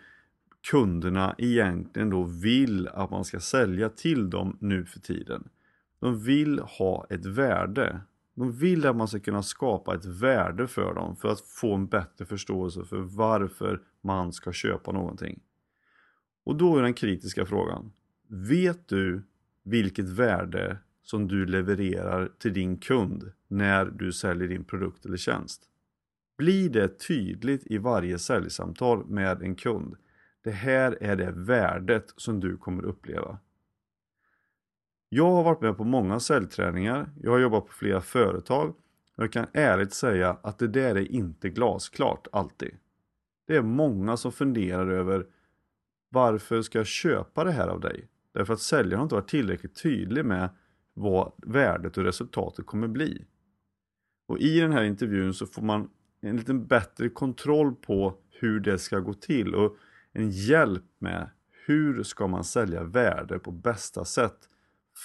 kunderna 0.71 1.35
egentligen 1.37 2.09
då 2.09 2.23
vill 2.23 2.87
att 2.87 3.11
man 3.11 3.25
ska 3.25 3.39
sälja 3.39 3.89
till 3.89 4.29
dem 4.29 4.57
nu 4.59 4.85
för 4.85 4.99
tiden. 4.99 5.49
De 5.99 6.23
vill 6.23 6.59
ha 6.59 7.07
ett 7.09 7.25
värde. 7.25 8.01
De 8.35 8.51
vill 8.51 8.85
att 8.85 8.95
man 8.95 9.07
ska 9.07 9.19
kunna 9.19 9.43
skapa 9.43 9.95
ett 9.95 10.05
värde 10.05 10.67
för 10.67 10.93
dem 10.93 11.15
för 11.15 11.29
att 11.29 11.41
få 11.41 11.73
en 11.73 11.87
bättre 11.87 12.25
förståelse 12.25 12.85
för 12.85 12.97
varför 12.97 13.81
man 14.01 14.33
ska 14.33 14.51
köpa 14.51 14.91
någonting. 14.91 15.39
Och 16.43 16.55
då 16.55 16.77
är 16.77 16.81
den 16.81 16.93
kritiska 16.93 17.45
frågan. 17.45 17.91
Vet 18.27 18.87
du 18.87 19.23
vilket 19.63 20.09
värde 20.09 20.77
som 21.03 21.27
du 21.27 21.45
levererar 21.45 22.31
till 22.39 22.53
din 22.53 22.77
kund 22.77 23.31
när 23.47 23.85
du 23.85 24.11
säljer 24.11 24.47
din 24.47 24.63
produkt 24.63 25.05
eller 25.05 25.17
tjänst? 25.17 25.63
Blir 26.37 26.69
det 26.69 26.99
tydligt 26.99 27.63
i 27.65 27.77
varje 27.77 28.19
säljsamtal 28.19 29.05
med 29.05 29.41
en 29.41 29.55
kund? 29.55 29.95
Det 30.43 30.51
här 30.51 30.97
är 31.01 31.15
det 31.15 31.31
värdet 31.31 32.13
som 32.17 32.39
du 32.39 32.57
kommer 32.57 32.85
uppleva. 32.85 33.39
Jag 35.15 35.31
har 35.31 35.43
varit 35.43 35.61
med 35.61 35.77
på 35.77 35.83
många 35.83 36.19
säljträningar, 36.19 37.09
jag 37.21 37.31
har 37.31 37.39
jobbat 37.39 37.65
på 37.65 37.73
flera 37.73 38.01
företag 38.01 38.69
och 39.15 39.23
jag 39.23 39.31
kan 39.31 39.45
ärligt 39.53 39.93
säga 39.93 40.37
att 40.43 40.59
det 40.59 40.67
där 40.67 40.95
är 40.95 41.11
inte 41.11 41.49
glasklart 41.49 42.27
alltid. 42.31 42.77
Det 43.47 43.55
är 43.55 43.61
många 43.61 44.17
som 44.17 44.31
funderar 44.31 44.87
över 44.87 45.25
varför 46.09 46.61
ska 46.61 46.77
jag 46.77 46.87
köpa 46.87 47.43
det 47.43 47.51
här 47.51 47.67
av 47.67 47.79
dig? 47.79 48.07
Därför 48.33 48.53
att 48.53 48.59
säljaren 48.59 48.97
har 48.99 49.03
inte 49.03 49.15
varit 49.15 49.29
tillräckligt 49.29 49.83
tydlig 49.83 50.25
med 50.25 50.49
vad 50.93 51.31
värdet 51.37 51.97
och 51.97 52.03
resultatet 52.03 52.65
kommer 52.65 52.87
bli. 52.87 53.25
Och 54.27 54.39
i 54.39 54.59
den 54.59 54.71
här 54.71 54.83
intervjun 54.83 55.33
så 55.33 55.45
får 55.45 55.61
man 55.61 55.89
en 56.21 56.37
lite 56.37 56.53
bättre 56.53 57.09
kontroll 57.09 57.75
på 57.75 58.17
hur 58.29 58.59
det 58.59 58.79
ska 58.79 58.99
gå 58.99 59.13
till 59.13 59.55
och 59.55 59.77
en 60.13 60.29
hjälp 60.29 60.85
med 60.99 61.29
hur 61.65 62.03
ska 62.03 62.27
man 62.27 62.43
sälja 62.43 62.83
värde 62.83 63.39
på 63.39 63.51
bästa 63.51 64.05
sätt 64.05 64.49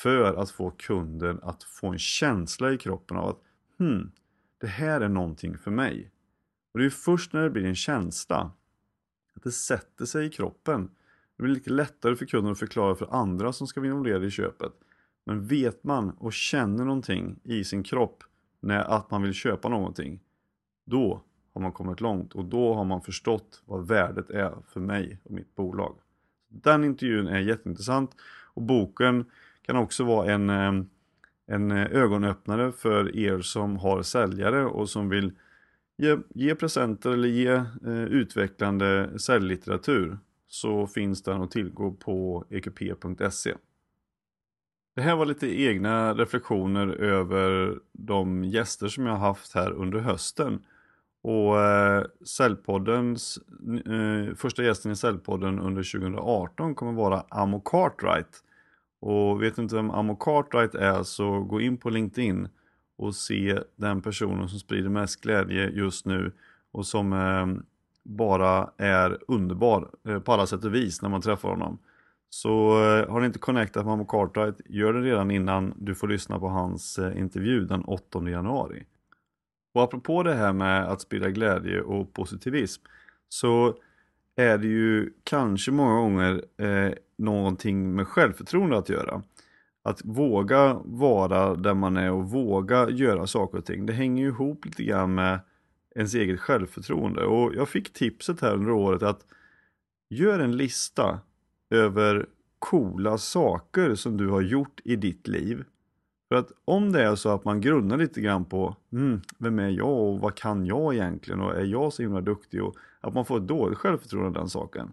för 0.03 0.35
att 0.35 0.51
få 0.51 0.71
kunden 0.71 1.41
att 1.43 1.63
få 1.63 1.89
en 1.89 1.99
känsla 1.99 2.73
i 2.73 2.79
kroppen 2.79 3.17
av 3.17 3.29
att 3.29 3.43
hmm, 3.79 4.11
det 4.59 4.67
här 4.67 5.01
är 5.01 5.09
någonting 5.09 5.59
för 5.59 5.71
mig. 5.71 6.11
Och 6.73 6.79
det 6.79 6.87
är 6.87 6.91
först 6.91 7.33
när 7.33 7.43
det 7.43 7.51
blir 7.51 7.65
en 7.65 7.75
känsla, 7.75 8.51
att 9.35 9.43
det 9.43 9.53
sätter 9.53 10.05
sig 10.05 10.27
i 10.27 10.31
kroppen. 10.31 10.91
Det 11.37 11.43
blir 11.43 11.55
lite 11.55 11.71
lättare 11.71 12.17
för 12.17 12.27
kunden 12.27 12.53
att 12.53 12.59
förklara 12.59 12.95
för 12.95 13.15
andra 13.15 13.53
som 13.53 13.67
ska 13.67 13.81
vara 13.81 13.89
involverade 13.89 14.27
i 14.27 14.31
köpet. 14.31 14.73
Men 15.25 15.47
vet 15.47 15.85
man 15.85 16.11
och 16.11 16.33
känner 16.33 16.85
någonting 16.85 17.41
i 17.45 17.65
sin 17.65 17.83
kropp 17.83 18.25
när 18.61 18.81
att 18.81 19.11
man 19.11 19.23
vill 19.23 19.33
köpa 19.33 19.69
någonting, 19.69 20.21
då 20.85 21.23
har 21.55 21.61
man 21.61 21.73
kommit 21.73 22.01
långt 22.01 22.35
och 22.35 22.45
då 22.45 22.75
har 22.75 22.85
man 22.85 23.03
förstått 23.03 23.63
vad 23.65 23.87
värdet 23.87 24.31
är 24.31 24.55
för 24.69 24.81
mig 24.81 25.19
och 25.23 25.31
mitt 25.31 25.55
bolag. 25.55 25.99
Den 26.49 26.85
intervjun 26.85 27.27
är 27.27 27.39
jätteintressant 27.39 28.17
och 28.55 28.63
boken 28.63 29.25
kan 29.69 29.77
också 29.77 30.05
vara 30.05 30.33
en, 30.33 30.51
eh, 30.51 30.73
en 31.47 31.71
ögonöppnare 31.73 32.73
för 32.73 33.17
er 33.17 33.41
som 33.41 33.77
har 33.77 34.03
säljare 34.03 34.65
och 34.65 34.89
som 34.89 35.09
vill 35.09 35.33
ge, 35.99 36.17
ge 36.35 36.55
presenter 36.55 37.11
eller 37.11 37.29
ge 37.29 37.53
eh, 37.87 38.05
utvecklande 38.05 39.19
säljlitteratur 39.19 40.19
så 40.47 40.87
finns 40.87 41.23
den 41.23 41.43
att 41.43 41.51
tillgå 41.51 41.93
på 41.93 42.45
ekp.se. 42.51 43.55
Det 44.97 45.03
här 45.03 45.17
var 45.17 45.27
lite 45.27 45.63
egna 45.63 46.15
reflektioner 46.15 46.89
över 46.89 47.79
de 47.93 48.45
gäster 48.45 48.89
som 48.89 49.07
jag 49.07 49.13
har 49.13 49.27
haft 49.27 49.55
här 49.55 49.73
under 49.73 49.99
hösten. 49.99 50.65
Och 51.23 51.61
eh, 51.61 52.05
Säljpoddens, 52.27 53.39
eh, 53.87 54.35
första 54.35 54.63
gästen 54.63 54.93
i 54.93 54.97
Säljpodden 54.97 55.59
under 55.59 55.83
2018 55.83 56.75
kommer 56.75 56.93
vara 56.93 57.25
Amo 57.29 57.61
Cartwright. 57.61 58.45
Och 59.01 59.43
vet 59.43 59.57
du 59.57 59.63
inte 59.63 59.75
vem 59.75 59.91
Amo 59.91 60.17
Cartwright 60.17 60.75
är 60.75 61.03
så 61.03 61.41
gå 61.41 61.61
in 61.61 61.79
på 61.79 61.91
LinkedIn 61.91 62.49
och 62.97 63.15
se 63.15 63.61
den 63.77 64.03
personen 64.03 64.49
som 64.49 64.59
sprider 64.59 64.89
mest 64.89 65.21
glädje 65.21 65.71
just 65.71 66.07
nu 66.07 66.33
och 66.71 66.87
som 66.87 67.13
eh, 67.13 67.47
bara 68.03 68.71
är 68.77 69.19
underbar 69.29 69.91
eh, 70.09 70.19
på 70.19 70.33
alla 70.33 70.47
sätt 70.47 70.65
och 70.65 70.75
vis 70.75 71.03
när 71.03 71.09
man 71.09 71.21
träffar 71.21 71.49
honom. 71.49 71.79
Så 72.31 72.71
eh, 72.85 73.11
har 73.11 73.21
ni 73.21 73.27
inte 73.27 73.39
connectat 73.39 73.85
med 73.85 73.93
Amo 73.93 74.05
Cartwright, 74.05 74.61
gör 74.67 74.93
det 74.93 75.01
redan 75.01 75.31
innan 75.31 75.75
du 75.77 75.95
får 75.95 76.09
lyssna 76.09 76.39
på 76.39 76.49
hans 76.49 76.99
eh, 76.99 77.19
intervju 77.19 77.65
den 77.65 77.85
8 77.85 78.29
januari. 78.29 78.85
Och 79.75 79.83
apropå 79.83 80.23
det 80.23 80.35
här 80.35 80.53
med 80.53 80.85
att 80.85 81.01
sprida 81.01 81.31
glädje 81.31 81.81
och 81.81 82.13
positivism 82.13 82.83
så 83.29 83.75
är 84.39 84.59
det 84.59 84.67
ju 84.67 85.13
kanske 85.25 85.71
många 85.71 86.01
gånger 86.01 86.45
eh, 86.57 86.93
någonting 87.17 87.95
med 87.95 88.09
självförtroende 88.09 88.79
att 88.79 88.89
göra. 88.89 89.23
Att 89.83 90.05
våga 90.05 90.81
vara 90.85 91.55
där 91.55 91.75
man 91.75 91.97
är 91.97 92.13
och 92.13 92.31
våga 92.31 92.91
göra 92.91 93.27
saker 93.27 93.59
och 93.59 93.65
ting. 93.65 93.87
Det 93.87 93.93
hänger 93.93 94.23
ju 94.23 94.29
ihop 94.29 94.65
lite 94.65 94.85
grann 94.85 95.15
med 95.15 95.41
ens 95.95 96.15
eget 96.15 96.41
självförtroende. 96.41 97.25
Och 97.25 97.55
jag 97.55 97.69
fick 97.69 97.93
tipset 97.93 98.41
här 98.41 98.55
under 98.55 98.71
året 98.71 99.03
att 99.03 99.27
gör 100.11 100.39
en 100.39 100.57
lista 100.57 101.21
över 101.71 102.27
coola 102.59 103.19
saker 103.19 103.95
som 103.95 104.17
du 104.17 104.29
har 104.29 104.41
gjort 104.41 104.81
i 104.85 104.97
ditt 104.97 105.29
liv 105.29 105.65
för 106.29 106.37
att 106.37 106.53
om 106.65 106.93
det 106.93 107.03
är 107.03 107.15
så 107.15 107.29
att 107.29 107.45
man 107.45 107.61
grunnar 107.61 107.97
lite 107.97 108.21
grann 108.21 108.45
på 108.45 108.77
mm, 108.93 109.21
vem 109.39 109.59
är 109.59 109.69
jag 109.69 109.99
och 109.99 110.21
vad 110.21 110.35
kan 110.35 110.67
jag 110.67 110.95
egentligen 110.95 111.41
och 111.41 111.57
är 111.57 111.65
jag 111.65 111.93
så 111.93 112.03
himla 112.03 112.21
duktig 112.21 112.63
och 112.63 112.77
att 113.01 113.15
man 113.15 113.25
får 113.25 113.37
ett 113.37 113.47
dåligt 113.47 113.79
självförtroende 113.79 114.27
av 114.29 114.33
den 114.33 114.49
saken. 114.49 114.93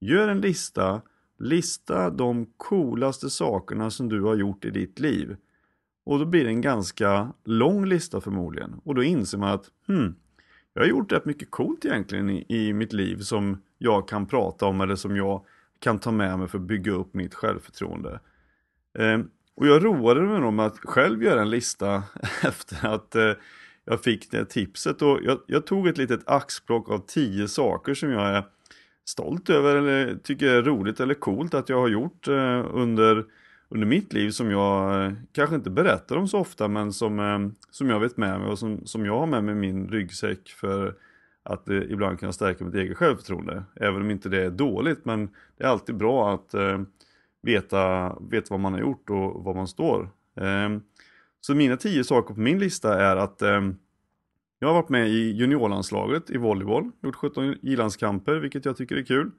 Gör 0.00 0.28
en 0.28 0.40
lista, 0.40 1.02
lista 1.38 2.10
de 2.10 2.46
coolaste 2.56 3.30
sakerna 3.30 3.90
som 3.90 4.08
du 4.08 4.22
har 4.22 4.34
gjort 4.34 4.64
i 4.64 4.70
ditt 4.70 4.98
liv. 4.98 5.36
Och 6.06 6.18
då 6.18 6.24
blir 6.24 6.44
det 6.44 6.50
en 6.50 6.60
ganska 6.60 7.32
lång 7.44 7.86
lista 7.86 8.20
förmodligen. 8.20 8.80
Och 8.84 8.94
då 8.94 9.02
inser 9.02 9.38
man 9.38 9.48
att 9.48 9.70
hmm, 9.86 10.14
jag 10.74 10.82
har 10.82 10.88
gjort 10.88 11.12
rätt 11.12 11.24
mycket 11.24 11.50
coolt 11.50 11.84
egentligen 11.84 12.30
i, 12.30 12.46
i 12.48 12.72
mitt 12.72 12.92
liv 12.92 13.18
som 13.18 13.62
jag 13.78 14.08
kan 14.08 14.26
prata 14.26 14.66
om 14.66 14.80
eller 14.80 14.96
som 14.96 15.16
jag 15.16 15.44
kan 15.78 15.98
ta 15.98 16.10
med 16.10 16.38
mig 16.38 16.48
för 16.48 16.58
att 16.58 16.64
bygga 16.64 16.92
upp 16.92 17.14
mitt 17.14 17.34
självförtroende. 17.34 18.20
Eh, 18.98 19.18
och 19.56 19.66
jag 19.66 19.84
roade 19.84 20.20
mig 20.20 20.40
nog 20.40 20.52
med 20.52 20.66
att 20.66 20.78
själv 20.78 21.22
göra 21.22 21.42
en 21.42 21.50
lista 21.50 22.02
efter 22.42 22.86
att 22.88 23.14
eh, 23.14 23.32
jag 23.84 24.02
fick 24.04 24.30
det 24.30 24.44
tipset. 24.44 25.02
Och 25.02 25.20
jag, 25.22 25.38
jag, 25.46 25.66
tog 25.66 25.88
ett 25.88 25.98
litet 25.98 26.20
axplock 26.26 26.90
av 26.90 26.98
tio 26.98 27.48
saker 27.48 27.94
som 27.94 28.10
jag 28.10 28.28
är 28.28 28.44
stolt 29.04 29.50
över 29.50 29.76
eller 29.76 30.14
tycker 30.14 30.46
är 30.46 30.62
roligt 30.62 31.00
eller 31.00 31.14
coolt 31.14 31.54
att 31.54 31.68
jag 31.68 31.80
har 31.80 31.88
gjort 31.88 32.28
eh, 32.28 32.66
under, 32.72 33.24
under 33.68 33.86
mitt 33.86 34.12
liv 34.12 34.30
som 34.30 34.50
jag 34.50 35.04
eh, 35.04 35.12
kanske 35.32 35.56
inte 35.56 35.70
berättar 35.70 36.16
om 36.16 36.28
så 36.28 36.38
ofta 36.38 36.68
men 36.68 36.92
som, 36.92 37.20
eh, 37.20 37.38
som 37.70 37.90
jag 37.90 38.00
vet 38.00 38.16
med 38.16 38.40
mig 38.40 38.48
och 38.48 38.58
som, 38.58 38.86
som 38.86 39.06
jag 39.06 39.18
har 39.18 39.26
med 39.26 39.44
mig 39.44 39.52
i 39.52 39.58
min 39.58 39.88
ryggsäck 39.88 40.48
för 40.48 40.94
att 41.42 41.68
eh, 41.68 41.76
ibland 41.76 42.18
kunna 42.20 42.32
stärka 42.32 42.64
mitt 42.64 42.74
eget 42.74 42.96
självförtroende. 42.96 43.64
Även 43.76 44.00
om 44.00 44.10
inte 44.10 44.28
det 44.28 44.42
är 44.44 44.50
dåligt 44.50 45.04
men 45.04 45.28
det 45.56 45.64
är 45.64 45.68
alltid 45.68 45.96
bra 45.96 46.34
att 46.34 46.54
eh, 46.54 46.80
veta, 47.42 48.14
veta 48.20 48.46
vad 48.50 48.60
man 48.60 48.72
har 48.72 48.80
gjort 48.80 49.10
och 49.10 49.44
var 49.44 49.54
man 49.54 49.68
står. 49.68 50.08
Ehm, 50.36 50.82
så 51.46 51.54
mina 51.54 51.76
tio 51.76 52.04
saker 52.04 52.34
på 52.34 52.40
min 52.40 52.58
lista 52.58 53.00
är 53.00 53.16
att 53.16 53.42
eh, 53.42 53.60
jag 54.58 54.68
har 54.68 54.74
varit 54.74 54.88
med 54.88 55.08
i 55.08 55.30
juniorlandslaget 55.30 56.30
i 56.30 56.36
volleyboll, 56.36 56.90
gjort 57.02 57.14
17 57.16 57.56
ilandskamper 57.62 58.34
vilket 58.34 58.64
jag 58.64 58.76
tycker 58.76 58.96
är 58.96 59.02
kul. 59.02 59.30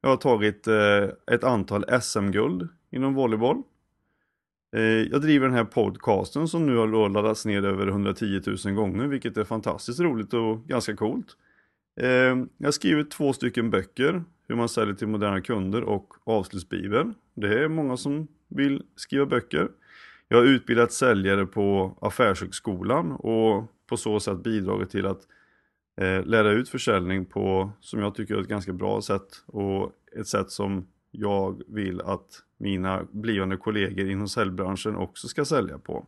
Jag 0.00 0.08
har 0.08 0.16
tagit 0.16 0.66
eh, 0.66 1.34
ett 1.34 1.44
antal 1.44 2.00
SM-guld 2.02 2.68
inom 2.90 3.14
volleyboll. 3.14 3.62
Eh, 4.76 4.82
jag 4.82 5.22
driver 5.22 5.46
den 5.46 5.56
här 5.56 5.64
podcasten 5.64 6.48
som 6.48 6.66
nu 6.66 6.76
har 6.76 7.08
laddats 7.08 7.46
ner 7.46 7.64
över 7.64 7.86
110 7.86 8.42
000 8.64 8.74
gånger 8.74 9.06
vilket 9.06 9.36
är 9.36 9.44
fantastiskt 9.44 10.00
roligt 10.00 10.34
och 10.34 10.66
ganska 10.66 10.96
coolt. 10.96 11.36
Ehm, 12.00 12.48
jag 12.58 12.66
har 12.66 12.72
skrivit 12.72 13.10
två 13.10 13.32
stycken 13.32 13.70
böcker, 13.70 14.24
hur 14.48 14.56
man 14.56 14.68
säljer 14.68 14.94
till 14.94 15.08
moderna 15.08 15.40
kunder 15.40 15.82
och 15.82 16.14
avslutsbibeln. 16.24 17.14
Det 17.34 17.64
är 17.64 17.68
många 17.68 17.96
som 17.96 18.28
vill 18.48 18.82
skriva 18.96 19.26
böcker. 19.26 19.68
Jag 20.28 20.38
har 20.38 20.44
utbildat 20.44 20.92
säljare 20.92 21.46
på 21.46 21.98
Affärshögskolan 22.00 23.12
och 23.12 23.72
på 23.86 23.96
så 23.96 24.20
sätt 24.20 24.42
bidragit 24.42 24.90
till 24.90 25.06
att 25.06 25.20
eh, 26.00 26.24
lära 26.24 26.50
ut 26.50 26.68
försäljning 26.68 27.24
på, 27.24 27.72
som 27.80 28.00
jag 28.00 28.14
tycker 28.14 28.34
är 28.34 28.40
ett 28.40 28.48
ganska 28.48 28.72
bra 28.72 29.02
sätt 29.02 29.44
och 29.46 29.92
ett 30.16 30.26
sätt 30.26 30.50
som 30.50 30.86
jag 31.10 31.62
vill 31.68 32.00
att 32.00 32.42
mina 32.58 33.04
blivande 33.10 33.56
kollegor 33.56 34.10
inom 34.10 34.28
säljbranschen 34.28 34.96
också 34.96 35.28
ska 35.28 35.44
sälja 35.44 35.78
på. 35.78 36.06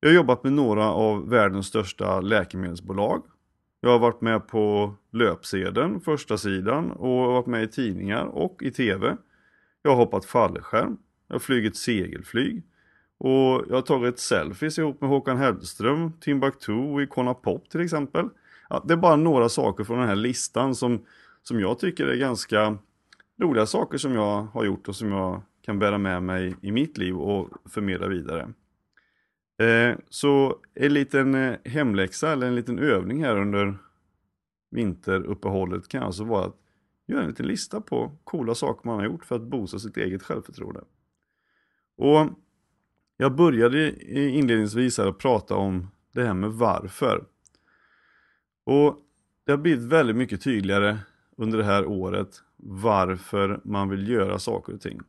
Jag 0.00 0.08
har 0.08 0.14
jobbat 0.14 0.44
med 0.44 0.52
några 0.52 0.90
av 0.90 1.28
världens 1.28 1.66
största 1.66 2.20
läkemedelsbolag. 2.20 3.22
Jag 3.80 3.90
har 3.90 3.98
varit 3.98 4.20
med 4.20 4.48
på 4.48 4.94
löpsedeln, 5.12 6.00
första 6.00 6.38
sidan 6.38 6.90
och 6.90 7.32
varit 7.32 7.46
med 7.46 7.62
i 7.62 7.68
tidningar 7.68 8.24
och 8.24 8.62
i 8.62 8.70
tv. 8.70 9.16
Jag 9.82 9.90
har 9.90 9.96
hoppat 9.96 10.24
fallskärm, 10.24 10.98
jag 11.28 11.34
har 11.34 11.40
flugit 11.40 11.76
segelflyg 11.76 12.62
och 13.20 13.64
jag 13.68 13.74
har 13.74 13.82
tagit 13.82 14.18
selfies 14.18 14.78
ihop 14.78 15.00
med 15.00 15.10
Håkan 15.10 15.36
Hellström, 15.36 16.12
Timbuktu 16.20 16.72
och 16.72 17.02
Icona 17.02 17.34
Pop 17.34 17.70
till 17.70 17.80
exempel. 17.80 18.28
Ja, 18.68 18.84
det 18.86 18.92
är 18.92 18.96
bara 18.96 19.16
några 19.16 19.48
saker 19.48 19.84
från 19.84 19.98
den 19.98 20.08
här 20.08 20.16
listan 20.16 20.74
som, 20.74 21.04
som 21.42 21.60
jag 21.60 21.78
tycker 21.78 22.06
är 22.06 22.16
ganska 22.16 22.78
roliga 23.40 23.66
saker 23.66 23.98
som 23.98 24.14
jag 24.14 24.42
har 24.42 24.64
gjort 24.64 24.88
och 24.88 24.96
som 24.96 25.12
jag 25.12 25.42
kan 25.62 25.78
bära 25.78 25.98
med 25.98 26.22
mig 26.22 26.56
i 26.60 26.72
mitt 26.72 26.98
liv 26.98 27.16
och 27.16 27.48
förmedla 27.70 28.08
vidare. 28.08 28.52
Eh, 29.60 29.96
så 30.08 30.56
en 30.74 30.94
liten 30.94 31.34
eh, 31.34 31.56
hemläxa 31.64 32.32
eller 32.32 32.46
en 32.46 32.54
liten 32.54 32.78
övning 32.78 33.24
här 33.24 33.36
under 33.36 33.78
vinteruppehållet 34.70 35.88
kan 35.88 36.02
alltså 36.02 36.24
vara 36.24 36.44
att 36.44 36.56
göra 37.06 37.22
en 37.22 37.28
liten 37.28 37.46
lista 37.46 37.80
på 37.80 38.12
coola 38.24 38.54
saker 38.54 38.88
man 38.88 38.98
har 38.98 39.04
gjort 39.04 39.24
för 39.24 39.36
att 39.36 39.42
boosta 39.42 39.78
sitt 39.78 39.96
eget 39.96 40.22
självförtroende. 40.22 40.80
Och 41.96 42.26
jag 43.20 43.34
började 43.34 44.04
inledningsvis 44.14 44.98
här 44.98 45.06
att 45.06 45.18
prata 45.18 45.56
om 45.56 45.90
det 46.12 46.24
här 46.24 46.34
med 46.34 46.50
varför. 46.50 47.24
Och 48.64 48.98
det 49.44 49.52
har 49.52 49.58
blivit 49.58 49.84
väldigt 49.84 50.16
mycket 50.16 50.42
tydligare 50.42 50.98
under 51.36 51.58
det 51.58 51.64
här 51.64 51.86
året 51.86 52.42
varför 52.56 53.60
man 53.64 53.88
vill 53.88 54.08
göra 54.08 54.38
saker 54.38 54.74
och 54.74 54.80
ting. 54.80 55.00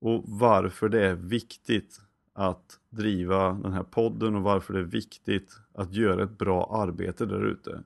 Och 0.00 0.24
varför 0.26 0.88
det 0.88 1.06
är 1.06 1.14
viktigt 1.14 2.00
att 2.32 2.78
driva 2.88 3.52
den 3.52 3.72
här 3.72 3.82
podden 3.82 4.34
och 4.34 4.42
varför 4.42 4.72
det 4.72 4.80
är 4.80 4.84
viktigt 4.84 5.60
att 5.74 5.94
göra 5.94 6.22
ett 6.22 6.38
bra 6.38 6.82
arbete 6.82 7.26
där 7.26 7.44
ute. 7.46 7.82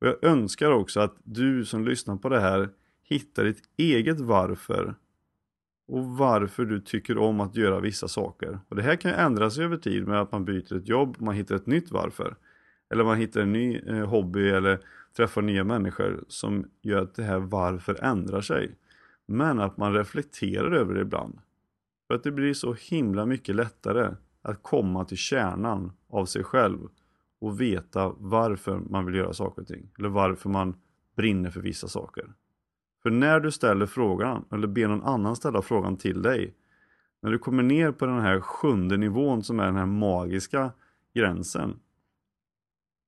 Och 0.00 0.06
jag 0.06 0.24
önskar 0.24 0.70
också 0.70 1.00
att 1.00 1.16
du 1.24 1.64
som 1.64 1.84
lyssnar 1.84 2.16
på 2.16 2.28
det 2.28 2.40
här 2.40 2.68
hittar 3.02 3.44
ditt 3.44 3.62
eget 3.76 4.20
varför 4.20 4.94
och 5.86 6.04
varför 6.04 6.64
du 6.64 6.80
tycker 6.80 7.18
om 7.18 7.40
att 7.40 7.56
göra 7.56 7.80
vissa 7.80 8.08
saker. 8.08 8.58
Och 8.68 8.76
Det 8.76 8.82
här 8.82 8.96
kan 8.96 9.10
ju 9.10 9.16
ändras 9.16 9.58
över 9.58 9.76
tid 9.76 10.06
med 10.06 10.20
att 10.20 10.32
man 10.32 10.44
byter 10.44 10.76
ett 10.76 10.88
jobb, 10.88 11.16
man 11.18 11.34
hittar 11.34 11.54
ett 11.54 11.66
nytt 11.66 11.90
varför. 11.92 12.36
Eller 12.90 13.04
man 13.04 13.18
hittar 13.18 13.40
en 13.40 13.52
ny 13.52 13.78
eh, 13.78 14.06
hobby 14.06 14.48
eller 14.48 14.80
träffar 15.16 15.42
nya 15.42 15.64
människor 15.64 16.24
som 16.28 16.68
gör 16.82 17.02
att 17.02 17.14
det 17.14 17.22
här 17.22 17.38
varför 17.38 18.04
ändrar 18.04 18.40
sig. 18.40 18.74
Men 19.26 19.60
att 19.60 19.76
man 19.76 19.94
reflekterar 19.94 20.72
över 20.72 20.94
det 20.94 21.00
ibland. 21.00 21.38
För 22.06 22.14
att 22.14 22.22
det 22.22 22.30
blir 22.30 22.54
så 22.54 22.74
himla 22.74 23.26
mycket 23.26 23.54
lättare 23.54 24.14
att 24.42 24.62
komma 24.62 25.04
till 25.04 25.16
kärnan 25.16 25.92
av 26.08 26.26
sig 26.26 26.44
själv 26.44 26.78
och 27.40 27.60
veta 27.60 28.12
varför 28.18 28.78
man 28.78 29.06
vill 29.06 29.14
göra 29.14 29.32
saker 29.32 29.62
och 29.62 29.68
ting. 29.68 29.90
Eller 29.98 30.08
varför 30.08 30.48
man 30.48 30.74
brinner 31.16 31.50
för 31.50 31.60
vissa 31.60 31.88
saker. 31.88 32.32
För 33.04 33.10
när 33.10 33.40
du 33.40 33.50
ställer 33.50 33.86
frågan, 33.86 34.44
eller 34.52 34.66
ber 34.66 34.88
någon 34.88 35.02
annan 35.02 35.36
ställa 35.36 35.62
frågan 35.62 35.96
till 35.96 36.22
dig. 36.22 36.54
När 37.22 37.30
du 37.30 37.38
kommer 37.38 37.62
ner 37.62 37.92
på 37.92 38.06
den 38.06 38.20
här 38.20 38.40
sjunde 38.40 38.96
nivån 38.96 39.42
som 39.42 39.60
är 39.60 39.64
den 39.64 39.76
här 39.76 39.86
magiska 39.86 40.72
gränsen. 41.14 41.80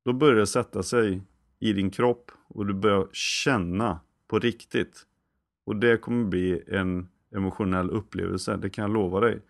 Då 0.04 0.12
börjar 0.12 0.36
det 0.36 0.46
sätta 0.46 0.82
sig 0.82 1.22
i 1.58 1.72
din 1.72 1.90
kropp 1.90 2.30
och 2.48 2.66
du 2.66 2.74
börjar 2.74 3.06
känna 3.12 4.00
på 4.28 4.38
riktigt. 4.38 5.02
Och 5.64 5.76
det 5.76 5.96
kommer 5.96 6.24
bli 6.24 6.62
en 6.66 7.08
emotionell 7.34 7.90
upplevelse, 7.90 8.56
det 8.56 8.70
kan 8.70 8.82
jag 8.82 8.92
lova 8.92 9.20
dig. 9.20 9.42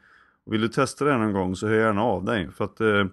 Och 0.44 0.52
vill 0.52 0.60
du 0.60 0.68
testa 0.68 1.04
det 1.04 1.18
någon 1.18 1.32
gång 1.32 1.56
så 1.56 1.66
hör 1.66 1.74
gärna 1.74 2.02
av 2.02 2.24
dig 2.24 2.50
för 2.50 2.64
att 2.64 2.80
eh, 2.80 3.06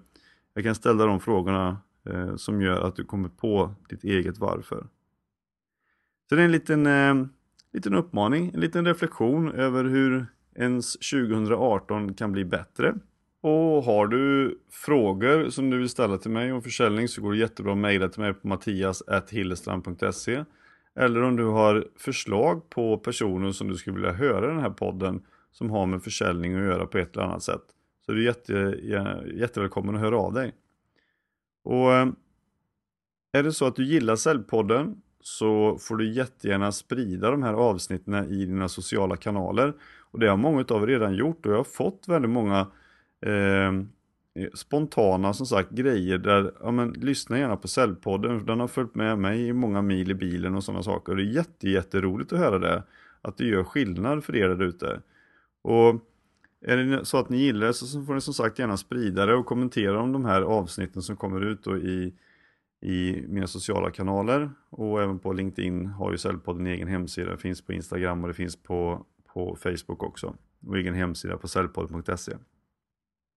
jag 0.53 0.63
kan 0.63 0.75
ställa 0.75 1.05
de 1.05 1.19
frågorna 1.19 1.77
eh, 2.09 2.35
som 2.35 2.61
gör 2.61 2.87
att 2.87 2.95
du 2.95 3.03
kommer 3.03 3.29
på 3.29 3.73
ditt 3.89 4.03
eget 4.03 4.37
varför. 4.37 4.87
Så 6.33 6.37
det 6.37 6.43
är 6.43 6.45
en 6.45 6.51
liten, 6.51 6.85
eh, 6.85 7.15
liten 7.73 7.93
uppmaning, 7.93 8.51
en 8.53 8.59
liten 8.59 8.85
reflektion 8.85 9.51
över 9.51 9.83
hur 9.83 10.25
ens 10.55 10.93
2018 10.93 12.13
kan 12.13 12.31
bli 12.31 12.45
bättre. 12.45 12.95
Och 13.41 13.83
har 13.83 14.07
du 14.07 14.57
frågor 14.71 15.49
som 15.49 15.69
du 15.69 15.77
vill 15.77 15.89
ställa 15.89 16.17
till 16.17 16.31
mig 16.31 16.51
om 16.51 16.61
försäljning 16.61 17.07
så 17.07 17.21
går 17.21 17.31
det 17.31 17.37
jättebra 17.37 17.71
att 17.71 17.77
mejla 17.77 18.07
till 18.07 18.21
mig 18.21 18.33
på 18.33 18.47
mattias.hillestrand.se 18.47 20.43
eller 20.95 21.21
om 21.21 21.35
du 21.35 21.45
har 21.45 21.87
förslag 21.97 22.69
på 22.69 22.97
personer 22.97 23.51
som 23.51 23.67
du 23.67 23.75
skulle 23.75 23.95
vilja 23.95 24.13
höra 24.13 24.45
i 24.45 24.49
den 24.49 24.61
här 24.61 24.69
podden 24.69 25.21
som 25.51 25.69
har 25.69 25.85
med 25.85 26.03
försäljning 26.03 26.55
att 26.55 26.63
göra 26.63 26.85
på 26.85 26.97
ett 26.97 27.15
eller 27.15 27.25
annat 27.25 27.43
sätt. 27.43 27.63
Så 28.05 28.11
är 28.11 28.15
du 28.15 28.25
jätte, 28.25 28.53
jättevälkommen 29.33 29.95
att 29.95 30.01
höra 30.01 30.17
av 30.17 30.33
dig. 30.33 30.53
Och 31.63 31.93
eh, 31.93 32.07
är 33.31 33.43
det 33.43 33.51
så 33.51 33.65
att 33.67 33.75
du 33.75 33.85
gillar 33.85 34.15
Säljpodden 34.15 35.01
så 35.23 35.77
får 35.77 35.97
du 35.97 36.11
jättegärna 36.11 36.71
sprida 36.71 37.31
de 37.31 37.43
här 37.43 37.53
avsnitten 37.53 38.13
i 38.13 38.45
dina 38.45 38.69
sociala 38.69 39.15
kanaler. 39.15 39.73
Och 40.11 40.19
det 40.19 40.27
har 40.27 40.37
många 40.37 40.65
av 40.69 40.83
er 40.83 40.87
redan 40.87 41.15
gjort 41.15 41.45
och 41.45 41.51
jag 41.51 41.57
har 41.57 41.63
fått 41.63 42.07
väldigt 42.07 42.31
många 42.31 42.67
eh, 43.25 43.71
spontana 44.53 45.33
som 45.33 45.45
sagt 45.45 45.71
grejer 45.71 46.17
där, 46.17 46.53
ja 46.61 46.71
men 46.71 46.91
lyssna 46.91 47.39
gärna 47.39 47.55
på 47.55 47.67
Säljpodden, 47.67 48.45
den 48.45 48.59
har 48.59 48.67
följt 48.67 48.95
med 48.95 49.17
mig 49.17 49.47
i 49.47 49.53
många 49.53 49.81
mil 49.81 50.11
i 50.11 50.13
bilen 50.13 50.55
och 50.55 50.63
sådana 50.63 50.83
saker. 50.83 51.11
Och 51.11 51.17
det 51.17 51.23
är 51.23 51.35
jätte, 51.35 51.69
jätteroligt 51.69 52.33
att 52.33 52.39
höra 52.39 52.59
det, 52.59 52.83
att 53.21 53.37
det 53.37 53.45
gör 53.45 53.63
skillnad 53.63 54.23
för 54.23 54.35
er 54.35 54.49
där 54.49 54.63
ute. 54.63 55.01
Och 55.61 55.95
är 56.61 56.77
det 56.77 57.05
så 57.05 57.17
att 57.17 57.29
ni 57.29 57.37
gillar 57.37 57.67
det 57.67 57.73
så 57.73 58.05
får 58.05 58.13
ni 58.13 58.21
som 58.21 58.33
sagt 58.33 58.59
gärna 58.59 58.77
sprida 58.77 59.25
det 59.25 59.35
och 59.35 59.45
kommentera 59.45 60.01
om 60.01 60.11
de 60.11 60.25
här 60.25 60.41
avsnitten 60.41 61.01
som 61.01 61.15
kommer 61.15 61.41
ut 61.41 61.63
då 61.63 61.77
i, 61.77 62.13
i 62.83 63.25
mina 63.27 63.47
sociala 63.47 63.91
kanaler. 63.91 64.51
Och 64.69 65.01
även 65.01 65.19
på 65.19 65.33
LinkedIn 65.33 65.85
har 65.85 66.11
ju 66.11 66.17
Säljpodden 66.17 66.67
egen 66.67 66.87
hemsida, 66.87 67.31
det 67.31 67.37
finns 67.37 67.61
på 67.61 67.73
Instagram 67.73 68.21
och 68.21 68.27
det 68.27 68.33
finns 68.33 68.55
på, 68.55 69.05
på 69.33 69.55
Facebook 69.55 70.03
också. 70.03 70.35
Och 70.67 70.77
egen 70.77 70.93
hemsida 70.93 71.37
på 71.37 71.47
säljpodden.se. 71.47 72.33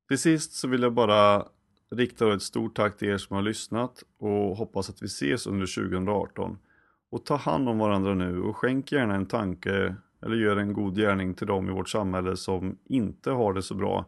Till 0.09 0.19
sist 0.19 0.53
så 0.53 0.69
vill 0.69 0.83
jag 0.83 0.93
bara 0.93 1.47
rikta 1.91 2.35
ett 2.35 2.43
stort 2.43 2.77
tack 2.77 2.97
till 2.97 3.09
er 3.09 3.19
som 3.19 3.37
har 3.37 3.43
lyssnat 3.43 4.03
och 4.19 4.57
hoppas 4.57 4.91
att 4.91 5.03
vi 5.03 5.07
ses 5.07 5.47
under 5.47 5.91
2018. 5.91 6.59
Och 7.11 7.25
ta 7.25 7.37
hand 7.37 7.69
om 7.69 7.79
varandra 7.79 8.15
nu 8.15 8.41
och 8.43 8.57
skänk 8.57 8.93
gärna 8.93 9.15
en 9.15 9.27
tanke 9.27 9.97
eller 10.23 10.37
gör 10.37 10.57
en 10.57 10.73
god 10.73 10.97
gärning 10.97 11.35
till 11.35 11.47
dem 11.47 11.69
i 11.69 11.73
vårt 11.73 11.89
samhälle 11.89 12.37
som 12.37 12.79
inte 12.85 13.31
har 13.31 13.53
det 13.53 13.63
så 13.63 13.75
bra 13.75 14.05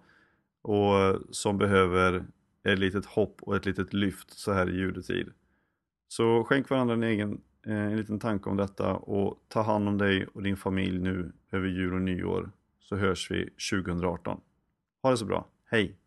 och 0.62 1.18
som 1.31 1.59
behöver 1.59 2.24
ett 2.72 2.78
litet 2.78 3.07
hopp 3.07 3.42
och 3.42 3.57
ett 3.57 3.66
litet 3.66 3.92
lyft 3.92 4.31
så 4.31 4.52
här 4.52 4.70
i 4.70 4.76
juletid. 4.76 5.33
Så 6.09 6.44
skänk 6.44 6.70
varandra 6.70 6.94
en 6.94 7.02
egen 7.02 7.40
eh, 7.66 7.72
en 7.72 7.96
liten 7.96 8.18
tanke 8.18 8.50
om 8.50 8.57
detta 8.57 8.94
och 8.94 9.44
ta 9.48 9.62
hand 9.62 9.88
om 9.88 9.98
dig 9.98 10.26
och 10.26 10.42
din 10.42 10.57
familj 10.57 10.98
nu 10.98 11.33
över 11.52 11.68
jul 11.68 11.94
och 11.94 12.02
nyår 12.02 12.50
så 12.81 12.96
hörs 12.96 13.31
vi 13.31 13.50
2018. 13.72 14.40
Ha 15.02 15.11
det 15.11 15.16
så 15.16 15.24
bra! 15.24 15.46
Hej! 15.70 15.98